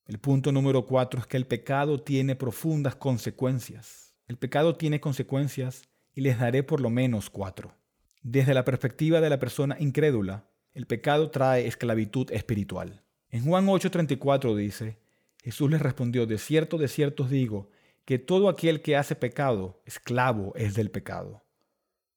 El 0.07 0.17
punto 0.17 0.51
número 0.51 0.87
cuatro 0.87 1.19
es 1.19 1.27
que 1.27 1.37
el 1.37 1.45
pecado 1.45 2.01
tiene 2.01 2.35
profundas 2.35 2.95
consecuencias. 2.95 4.15
El 4.25 4.37
pecado 4.37 4.75
tiene 4.77 4.99
consecuencias 4.99 5.83
y 6.15 6.21
les 6.21 6.39
daré 6.39 6.63
por 6.63 6.81
lo 6.81 6.89
menos 6.89 7.29
cuatro. 7.29 7.75
Desde 8.23 8.55
la 8.55 8.65
perspectiva 8.65 9.21
de 9.21 9.29
la 9.29 9.37
persona 9.37 9.77
incrédula, 9.79 10.49
el 10.73 10.87
pecado 10.87 11.29
trae 11.29 11.67
esclavitud 11.67 12.31
espiritual. 12.31 13.03
En 13.29 13.45
Juan 13.45 13.67
8:34 13.67 14.55
dice, 14.55 14.97
Jesús 15.43 15.69
les 15.69 15.83
respondió, 15.83 16.25
de 16.25 16.39
cierto, 16.39 16.79
de 16.79 16.87
cierto 16.87 17.25
os 17.25 17.29
digo, 17.29 17.69
que 18.05 18.17
todo 18.17 18.49
aquel 18.49 18.81
que 18.81 18.97
hace 18.97 19.15
pecado, 19.15 19.83
esclavo 19.85 20.51
es 20.55 20.73
del 20.73 20.89
pecado. 20.89 21.43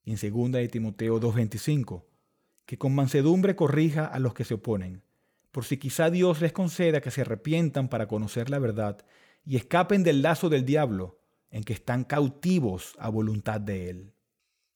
Y 0.06 0.12
en 0.12 0.16
2 0.16 0.52
de 0.52 0.68
Timoteo 0.68 1.20
2:25, 1.20 2.06
que 2.64 2.78
con 2.78 2.94
mansedumbre 2.94 3.54
corrija 3.54 4.06
a 4.06 4.18
los 4.18 4.32
que 4.32 4.44
se 4.44 4.54
oponen, 4.54 5.04
por 5.54 5.64
si 5.64 5.76
quizá 5.76 6.10
Dios 6.10 6.40
les 6.40 6.52
conceda 6.52 7.00
que 7.00 7.12
se 7.12 7.20
arrepientan 7.20 7.88
para 7.88 8.08
conocer 8.08 8.50
la 8.50 8.58
verdad 8.58 9.06
y 9.46 9.54
escapen 9.54 10.02
del 10.02 10.20
lazo 10.20 10.48
del 10.48 10.64
diablo, 10.64 11.20
en 11.48 11.62
que 11.62 11.72
están 11.72 12.02
cautivos 12.02 12.96
a 12.98 13.08
voluntad 13.08 13.60
de 13.60 13.88
él. 13.88 14.14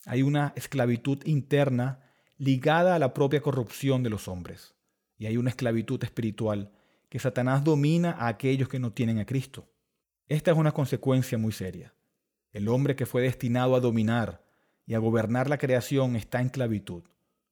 Hay 0.07 0.23
una 0.23 0.53
esclavitud 0.55 1.19
interna 1.25 1.99
ligada 2.37 2.95
a 2.95 3.01
la 3.01 3.13
propia 3.13 3.41
corrupción 3.41 4.05
de 4.05 4.11
los 4.11 4.29
hombres 4.29 4.77
y 5.17 5.27
hay 5.27 5.37
una 5.37 5.51
esclavitud 5.51 6.01
espiritual 6.05 6.71
que 7.09 7.19
Satanás 7.19 7.65
domina 7.65 8.13
a 8.13 8.29
aquellos 8.29 8.69
que 8.69 8.79
no 8.79 8.93
tienen 8.93 9.19
a 9.19 9.27
Cristo. 9.27 9.69
Esta 10.29 10.53
es 10.53 10.57
una 10.57 10.71
consecuencia 10.71 11.39
muy 11.39 11.51
seria. 11.51 11.93
El 12.53 12.69
hombre 12.69 12.95
que 12.95 13.05
fue 13.05 13.23
destinado 13.23 13.75
a 13.75 13.81
dominar 13.81 14.45
y 14.87 14.95
a 14.95 15.01
gobernar 15.01 15.51
la 15.51 15.59
creación 15.59 16.15
está 16.15 16.39
en 16.39 16.47
esclavitud. 16.47 17.03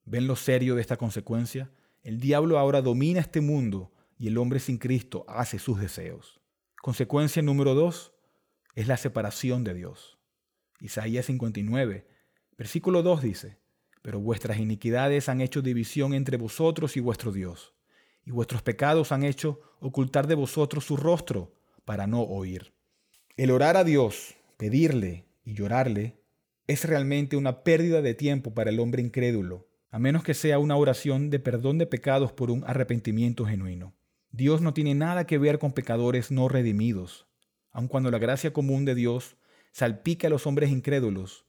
¿Ven 0.05 0.27
lo 0.27 0.37
serio 0.37 0.75
de 0.75 0.81
esta 0.81 0.95
consecuencia? 0.95 1.69
El 2.03 2.19
diablo 2.19 2.57
ahora 2.57 2.81
domina 2.81 3.19
este 3.19 3.41
mundo 3.41 3.91
y 4.17 4.27
el 4.27 4.37
hombre 4.37 4.59
sin 4.59 4.77
Cristo 4.77 5.25
hace 5.27 5.59
sus 5.59 5.79
deseos. 5.79 6.39
Consecuencia 6.81 7.41
número 7.41 7.73
dos 7.73 8.13
es 8.75 8.87
la 8.87 8.97
separación 8.97 9.63
de 9.63 9.73
Dios. 9.73 10.17
Isaías 10.79 11.25
59, 11.25 12.07
versículo 12.57 13.01
2 13.01 13.21
dice, 13.21 13.57
pero 14.03 14.19
vuestras 14.19 14.59
iniquidades 14.59 15.27
han 15.27 15.41
hecho 15.41 15.61
división 15.61 16.13
entre 16.13 16.37
vosotros 16.37 16.95
y 16.95 16.99
vuestro 16.99 17.31
Dios, 17.31 17.73
y 18.23 18.31
vuestros 18.31 18.61
pecados 18.61 19.11
han 19.11 19.23
hecho 19.23 19.59
ocultar 19.79 20.27
de 20.27 20.35
vosotros 20.35 20.85
su 20.85 20.95
rostro 20.95 21.53
para 21.83 22.07
no 22.07 22.21
oír. 22.21 22.73
El 23.35 23.51
orar 23.51 23.75
a 23.75 23.83
Dios, 23.83 24.35
pedirle 24.57 25.25
y 25.43 25.55
llorarle 25.55 26.21
es 26.67 26.85
realmente 26.85 27.37
una 27.37 27.63
pérdida 27.63 28.01
de 28.01 28.13
tiempo 28.13 28.53
para 28.53 28.69
el 28.69 28.79
hombre 28.79 29.01
incrédulo, 29.01 29.67
a 29.97 29.99
menos 29.99 30.23
que 30.23 30.35
sea 30.35 30.59
una 30.59 30.75
oración 30.75 31.31
de 31.31 31.39
perdón 31.39 31.79
de 31.79 31.87
pecados 31.87 32.31
por 32.31 32.51
un 32.51 32.63
arrepentimiento 32.67 33.47
genuino. 33.47 33.95
Dios 34.29 34.61
no 34.61 34.75
tiene 34.75 34.93
nada 34.93 35.25
que 35.25 35.39
ver 35.39 35.57
con 35.57 35.73
pecadores 35.73 36.29
no 36.29 36.47
redimidos, 36.47 37.25
aun 37.71 37.87
cuando 37.87 38.11
la 38.11 38.19
gracia 38.19 38.53
común 38.53 38.85
de 38.85 38.93
Dios 38.93 39.37
salpica 39.71 40.27
a 40.27 40.29
los 40.29 40.45
hombres 40.45 40.69
incrédulos 40.69 41.47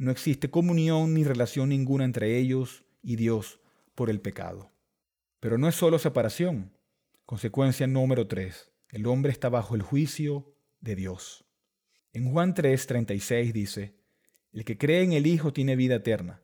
no 0.00 0.10
existe 0.10 0.48
comunión 0.48 1.12
ni 1.12 1.24
relación 1.24 1.68
ninguna 1.68 2.06
entre 2.06 2.38
ellos 2.38 2.86
y 3.02 3.16
Dios 3.16 3.60
por 3.94 4.08
el 4.08 4.18
pecado. 4.18 4.72
Pero 5.40 5.58
no 5.58 5.68
es 5.68 5.74
solo 5.74 5.98
separación. 5.98 6.72
Consecuencia 7.26 7.86
número 7.86 8.26
3. 8.26 8.72
El 8.92 9.06
hombre 9.06 9.30
está 9.30 9.50
bajo 9.50 9.74
el 9.74 9.82
juicio 9.82 10.54
de 10.80 10.96
Dios. 10.96 11.44
En 12.14 12.32
Juan 12.32 12.54
3:36 12.54 13.52
dice, 13.52 13.94
El 14.54 14.64
que 14.64 14.78
cree 14.78 15.02
en 15.02 15.12
el 15.12 15.26
Hijo 15.26 15.52
tiene 15.52 15.76
vida 15.76 15.96
eterna, 15.96 16.40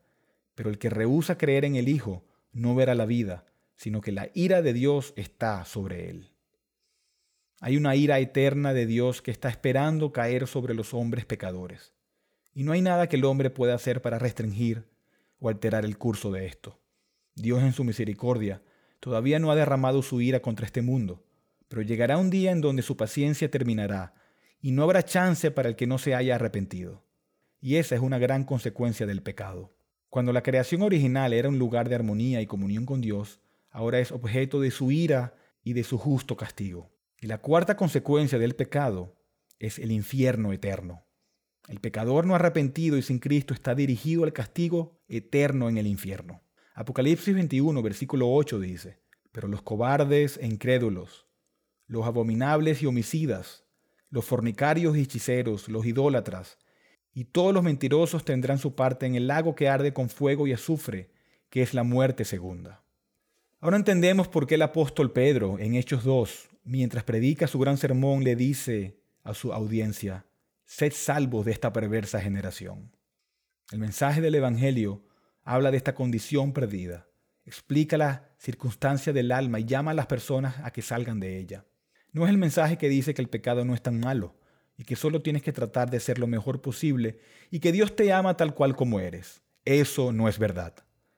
pero 0.57 0.71
el 0.71 0.79
que 0.79 0.89
rehúsa 0.89 1.37
creer 1.37 1.65
en 1.65 1.75
el 1.75 1.87
Hijo 1.87 2.25
no 2.51 2.73
verá 2.73 2.95
la 2.95 3.05
vida, 3.05 3.45
sino 3.75 4.01
que 4.01 4.11
la 4.11 4.31
ira 4.33 4.63
de 4.63 4.73
Dios 4.73 5.13
está 5.15 5.63
sobre 5.65 6.09
él. 6.09 6.31
Hay 7.61 7.77
una 7.77 7.95
ira 7.95 8.17
eterna 8.17 8.73
de 8.73 8.87
Dios 8.87 9.21
que 9.21 9.29
está 9.29 9.49
esperando 9.49 10.11
caer 10.11 10.47
sobre 10.47 10.73
los 10.73 10.95
hombres 10.95 11.25
pecadores 11.25 11.93
y 12.55 12.63
no 12.63 12.71
hay 12.71 12.81
nada 12.81 13.07
que 13.07 13.17
el 13.17 13.25
hombre 13.25 13.51
pueda 13.51 13.75
hacer 13.75 14.01
para 14.01 14.17
restringir 14.17 14.89
o 15.37 15.47
alterar 15.47 15.85
el 15.85 15.99
curso 15.99 16.31
de 16.31 16.47
esto. 16.47 16.79
Dios 17.35 17.61
en 17.61 17.71
su 17.71 17.83
misericordia 17.83 18.63
todavía 18.99 19.37
no 19.37 19.51
ha 19.51 19.55
derramado 19.55 20.01
su 20.01 20.21
ira 20.21 20.39
contra 20.39 20.65
este 20.65 20.81
mundo, 20.81 21.23
pero 21.67 21.83
llegará 21.83 22.17
un 22.17 22.31
día 22.31 22.49
en 22.49 22.61
donde 22.61 22.81
su 22.81 22.97
paciencia 22.97 23.51
terminará 23.51 24.15
y 24.59 24.71
no 24.71 24.81
habrá 24.81 25.05
chance 25.05 25.51
para 25.51 25.69
el 25.69 25.75
que 25.75 25.85
no 25.85 25.99
se 25.99 26.15
haya 26.15 26.33
arrepentido. 26.33 27.05
Y 27.61 27.75
esa 27.75 27.93
es 27.93 28.01
una 28.01 28.17
gran 28.17 28.43
consecuencia 28.43 29.05
del 29.05 29.21
pecado. 29.21 29.76
Cuando 30.09 30.31
la 30.33 30.43
creación 30.43 30.81
original 30.81 31.33
era 31.33 31.49
un 31.49 31.59
lugar 31.59 31.89
de 31.89 31.95
armonía 31.95 32.41
y 32.41 32.47
comunión 32.47 32.85
con 32.85 33.01
Dios, 33.01 33.41
ahora 33.69 33.99
es 33.99 34.11
objeto 34.11 34.59
de 34.61 34.71
su 34.71 34.91
ira 34.91 35.35
y 35.63 35.73
de 35.73 35.83
su 35.83 35.97
justo 35.97 36.37
castigo. 36.37 36.89
Y 37.19 37.27
la 37.27 37.39
cuarta 37.39 37.75
consecuencia 37.75 38.39
del 38.39 38.55
pecado 38.55 39.15
es 39.59 39.79
el 39.79 39.91
infierno 39.91 40.53
eterno. 40.53 41.03
El 41.67 41.81
pecador 41.81 42.25
no 42.25 42.35
arrepentido 42.35 42.97
y 42.97 43.01
sin 43.01 43.19
Cristo 43.19 43.53
está 43.53 43.75
dirigido 43.75 44.23
al 44.23 44.31
castigo 44.31 45.01
eterno 45.09 45.67
en 45.67 45.77
el 45.77 45.87
infierno. 45.87 46.41
Apocalipsis 46.73 47.33
21, 47.33 47.81
versículo 47.81 48.31
8 48.31 48.59
dice, 48.59 49.01
pero 49.33 49.47
los 49.47 49.61
cobardes 49.61 50.37
e 50.37 50.47
incrédulos, 50.47 51.27
los 51.85 52.05
abominables 52.05 52.81
y 52.81 52.85
homicidas, 52.85 53.65
los 54.09 54.23
fornicarios 54.23 54.95
y 54.95 55.01
hechiceros, 55.01 55.67
los 55.67 55.85
idólatras, 55.85 56.57
y 57.17 57.25
todos 57.25 57.51
los 57.51 57.63
mentirosos 57.63 58.23
tendrán 58.23 58.59
su 58.59 58.75
parte 58.75 59.07
en 59.07 59.15
el 59.15 59.25
lago 59.25 59.55
que 59.55 59.67
arde 59.67 59.91
con 59.91 60.07
fuego 60.07 60.45
y 60.45 60.53
azufre, 60.53 61.09
que 61.49 61.63
es 61.63 61.73
la 61.73 61.81
muerte 61.81 62.25
segunda. 62.25 62.83
Ahora 63.59 63.77
entendemos 63.77 64.27
por 64.27 64.45
qué 64.45 64.53
el 64.53 64.61
apóstol 64.61 65.11
Pedro, 65.11 65.57
en 65.57 65.73
Hechos 65.73 66.03
2, 66.03 66.47
mientras 66.63 67.03
predica 67.03 67.47
su 67.47 67.57
gran 67.57 67.77
sermón, 67.77 68.23
le 68.23 68.35
dice 68.35 68.99
a 69.23 69.33
su 69.33 69.51
audiencia, 69.51 70.27
sed 70.63 70.93
salvos 70.93 71.43
de 71.43 71.53
esta 71.53 71.73
perversa 71.73 72.21
generación. 72.21 72.95
El 73.71 73.79
mensaje 73.79 74.21
del 74.21 74.35
Evangelio 74.35 75.03
habla 75.43 75.71
de 75.71 75.77
esta 75.77 75.95
condición 75.95 76.53
perdida, 76.53 77.07
explica 77.45 77.97
la 77.97 78.29
circunstancia 78.37 79.11
del 79.11 79.31
alma 79.31 79.59
y 79.59 79.65
llama 79.65 79.89
a 79.89 79.95
las 79.95 80.05
personas 80.05 80.57
a 80.63 80.69
que 80.69 80.83
salgan 80.83 81.19
de 81.19 81.39
ella. 81.39 81.65
No 82.11 82.25
es 82.25 82.29
el 82.29 82.37
mensaje 82.37 82.77
que 82.77 82.89
dice 82.89 83.15
que 83.15 83.23
el 83.23 83.27
pecado 83.27 83.65
no 83.65 83.73
es 83.73 83.81
tan 83.81 83.99
malo 83.99 84.35
y 84.77 84.83
que 84.83 84.95
solo 84.95 85.21
tienes 85.21 85.41
que 85.41 85.51
tratar 85.51 85.89
de 85.89 85.99
ser 85.99 86.19
lo 86.19 86.27
mejor 86.27 86.61
posible 86.61 87.19
y 87.49 87.59
que 87.59 87.71
Dios 87.71 87.95
te 87.95 88.13
ama 88.13 88.37
tal 88.37 88.53
cual 88.53 88.75
como 88.75 88.99
eres. 88.99 89.41
Eso 89.65 90.13
no 90.13 90.29
es 90.29 90.37
verdad, 90.39 90.75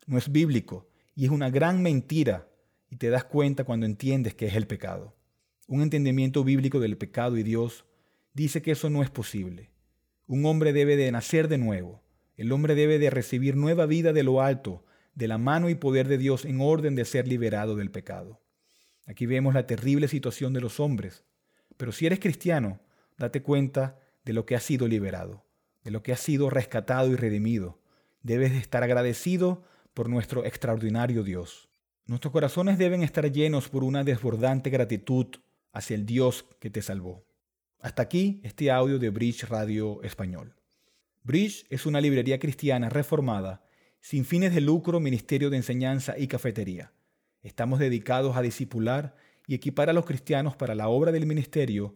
no 0.07 0.17
es 0.17 0.31
bíblico 0.31 0.87
y 1.13 1.25
es 1.25 1.31
una 1.31 1.49
gran 1.49 1.81
mentira 1.81 2.47
y 2.89 2.95
te 2.95 3.09
das 3.09 3.25
cuenta 3.25 3.65
cuando 3.65 3.85
entiendes 3.85 4.33
que 4.33 4.47
es 4.47 4.55
el 4.55 4.65
pecado. 4.65 5.15
Un 5.67 5.81
entendimiento 5.81 6.43
bíblico 6.43 6.79
del 6.79 6.97
pecado 6.97 7.37
y 7.37 7.43
Dios 7.43 7.85
dice 8.33 8.61
que 8.61 8.71
eso 8.71 8.89
no 8.89 9.03
es 9.03 9.09
posible. 9.09 9.69
Un 10.25 10.45
hombre 10.45 10.73
debe 10.73 10.95
de 10.95 11.11
nacer 11.11 11.47
de 11.47 11.57
nuevo. 11.57 12.01
El 12.37 12.51
hombre 12.51 12.73
debe 12.73 12.99
de 12.99 13.09
recibir 13.09 13.55
nueva 13.55 13.85
vida 13.85 14.13
de 14.13 14.23
lo 14.23 14.41
alto, 14.41 14.85
de 15.13 15.27
la 15.27 15.37
mano 15.37 15.69
y 15.69 15.75
poder 15.75 16.07
de 16.07 16.17
Dios 16.17 16.45
en 16.45 16.61
orden 16.61 16.95
de 16.95 17.03
ser 17.03 17.27
liberado 17.27 17.75
del 17.75 17.91
pecado. 17.91 18.41
Aquí 19.05 19.25
vemos 19.25 19.53
la 19.53 19.67
terrible 19.67 20.07
situación 20.07 20.53
de 20.53 20.61
los 20.61 20.79
hombres. 20.79 21.25
Pero 21.77 21.91
si 21.91 22.05
eres 22.05 22.19
cristiano, 22.19 22.79
date 23.19 23.43
cuenta 23.43 23.99
de 24.25 24.33
lo 24.33 24.45
que 24.45 24.55
has 24.55 24.63
sido 24.63 24.87
liberado, 24.87 25.45
de 25.83 25.91
lo 25.91 26.01
que 26.01 26.13
has 26.13 26.19
sido 26.19 26.49
rescatado 26.49 27.09
y 27.11 27.15
redimido. 27.15 27.79
Debes 28.23 28.51
de 28.51 28.57
estar 28.57 28.81
agradecido 28.81 29.63
por 29.93 30.09
nuestro 30.09 30.45
extraordinario 30.45 31.23
Dios. 31.23 31.69
Nuestros 32.05 32.31
corazones 32.31 32.77
deben 32.77 33.03
estar 33.03 33.31
llenos 33.31 33.69
por 33.69 33.83
una 33.83 34.03
desbordante 34.03 34.69
gratitud 34.69 35.27
hacia 35.71 35.95
el 35.95 36.05
Dios 36.05 36.45
que 36.59 36.69
te 36.69 36.81
salvó. 36.81 37.25
Hasta 37.79 38.01
aquí 38.01 38.41
este 38.43 38.71
audio 38.71 38.97
de 38.97 39.09
Bridge 39.09 39.43
Radio 39.43 40.01
Español. 40.03 40.55
Bridge 41.23 41.65
es 41.69 41.85
una 41.85 42.01
librería 42.01 42.39
cristiana 42.39 42.89
reformada, 42.89 43.63
sin 44.01 44.25
fines 44.25 44.55
de 44.55 44.61
lucro, 44.61 44.99
ministerio 44.99 45.49
de 45.49 45.57
enseñanza 45.57 46.17
y 46.17 46.27
cafetería. 46.27 46.93
Estamos 47.41 47.79
dedicados 47.79 48.35
a 48.35 48.41
discipular 48.41 49.15
y 49.45 49.55
equipar 49.55 49.89
a 49.89 49.93
los 49.93 50.05
cristianos 50.05 50.55
para 50.55 50.75
la 50.75 50.87
obra 50.87 51.11
del 51.11 51.25
ministerio 51.25 51.95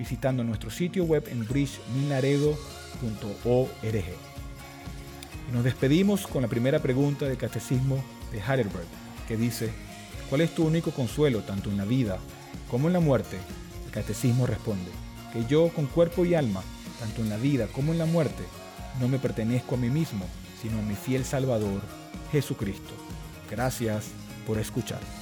visitando 0.00 0.42
nuestro 0.42 0.70
sitio 0.70 1.04
web 1.04 1.28
en 1.28 1.46
bridgeminaredo.org. 1.46 2.56
Y 5.46 5.52
nos 5.52 5.62
despedimos 5.62 6.26
con 6.26 6.40
la 6.40 6.48
primera 6.48 6.78
pregunta 6.78 7.26
del 7.26 7.36
Catecismo 7.36 8.02
de 8.32 8.38
Heidelberg, 8.38 8.86
que 9.28 9.36
dice, 9.36 9.70
¿cuál 10.30 10.40
es 10.40 10.54
tu 10.54 10.64
único 10.64 10.90
consuelo 10.90 11.40
tanto 11.40 11.68
en 11.70 11.76
la 11.76 11.84
vida 11.84 12.18
como 12.70 12.86
en 12.86 12.94
la 12.94 13.00
muerte? 13.00 13.36
El 13.84 13.92
Catecismo 13.92 14.46
responde, 14.46 14.90
que 15.34 15.44
yo 15.44 15.68
con 15.68 15.84
cuerpo 15.84 16.24
y 16.24 16.34
alma, 16.34 16.62
tanto 16.98 17.20
en 17.20 17.28
la 17.28 17.36
vida 17.36 17.66
como 17.66 17.92
en 17.92 17.98
la 17.98 18.06
muerte, 18.06 18.44
no 19.00 19.08
me 19.08 19.18
pertenezco 19.18 19.74
a 19.74 19.78
mí 19.78 19.90
mismo, 19.90 20.24
sino 20.62 20.78
a 20.78 20.82
mi 20.82 20.94
fiel 20.94 21.26
Salvador, 21.26 21.82
Jesucristo. 22.32 22.94
Gracias 23.50 24.06
por 24.46 24.56
escuchar. 24.56 25.19